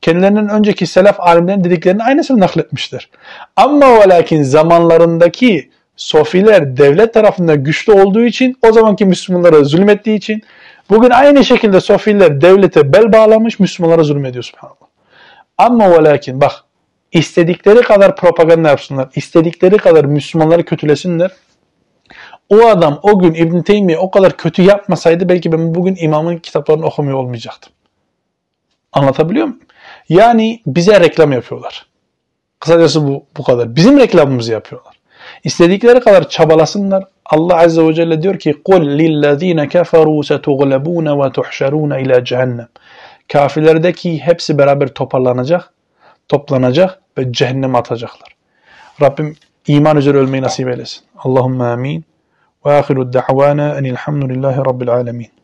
[0.03, 3.09] Kendilerinden önceki selef alimlerin dediklerini aynısını nakletmişler.
[3.57, 10.43] Ama ve lakin zamanlarındaki sofiler devlet tarafından güçlü olduğu için o zamanki Müslümanlara zulmettiği için
[10.91, 14.77] bugün aynı şekilde sofiler devlete bel bağlamış Müslümanlara zulmediyor subhanallah.
[15.59, 16.53] Ama ve lakin bak
[17.13, 21.31] istedikleri kadar propaganda yapsınlar, istedikleri kadar Müslümanları kötülesinler
[22.50, 26.86] O adam o gün İbn Teymiye o kadar kötü yapmasaydı belki ben bugün imamın kitaplarını
[26.86, 27.74] okumuyor olmayacaktım.
[28.94, 29.60] Anlatabiliyor muyum?
[30.10, 31.86] Yani bize reklam yapıyorlar.
[32.60, 33.76] Kısacası bu, bu kadar.
[33.76, 34.96] Bizim reklamımızı yapıyorlar.
[35.44, 37.04] İstedikleri kadar çabalasınlar.
[37.26, 42.68] Allah Azze ve Celle diyor ki قُلْ لِلَّذ۪ينَ كَفَرُوا سَتُغْلَبُونَ وَتُحْشَرُونَ ila cehennem.
[43.34, 45.74] Kafirlerdeki hepsi beraber toparlanacak,
[46.28, 48.36] toplanacak ve cehenneme atacaklar.
[49.02, 49.36] Rabbim
[49.68, 51.04] iman üzere ölmeyi nasip eylesin.
[51.18, 52.06] Allahümme amin.
[52.65, 55.40] وآخر الدعوانا أن الحمد لله رب العالمين.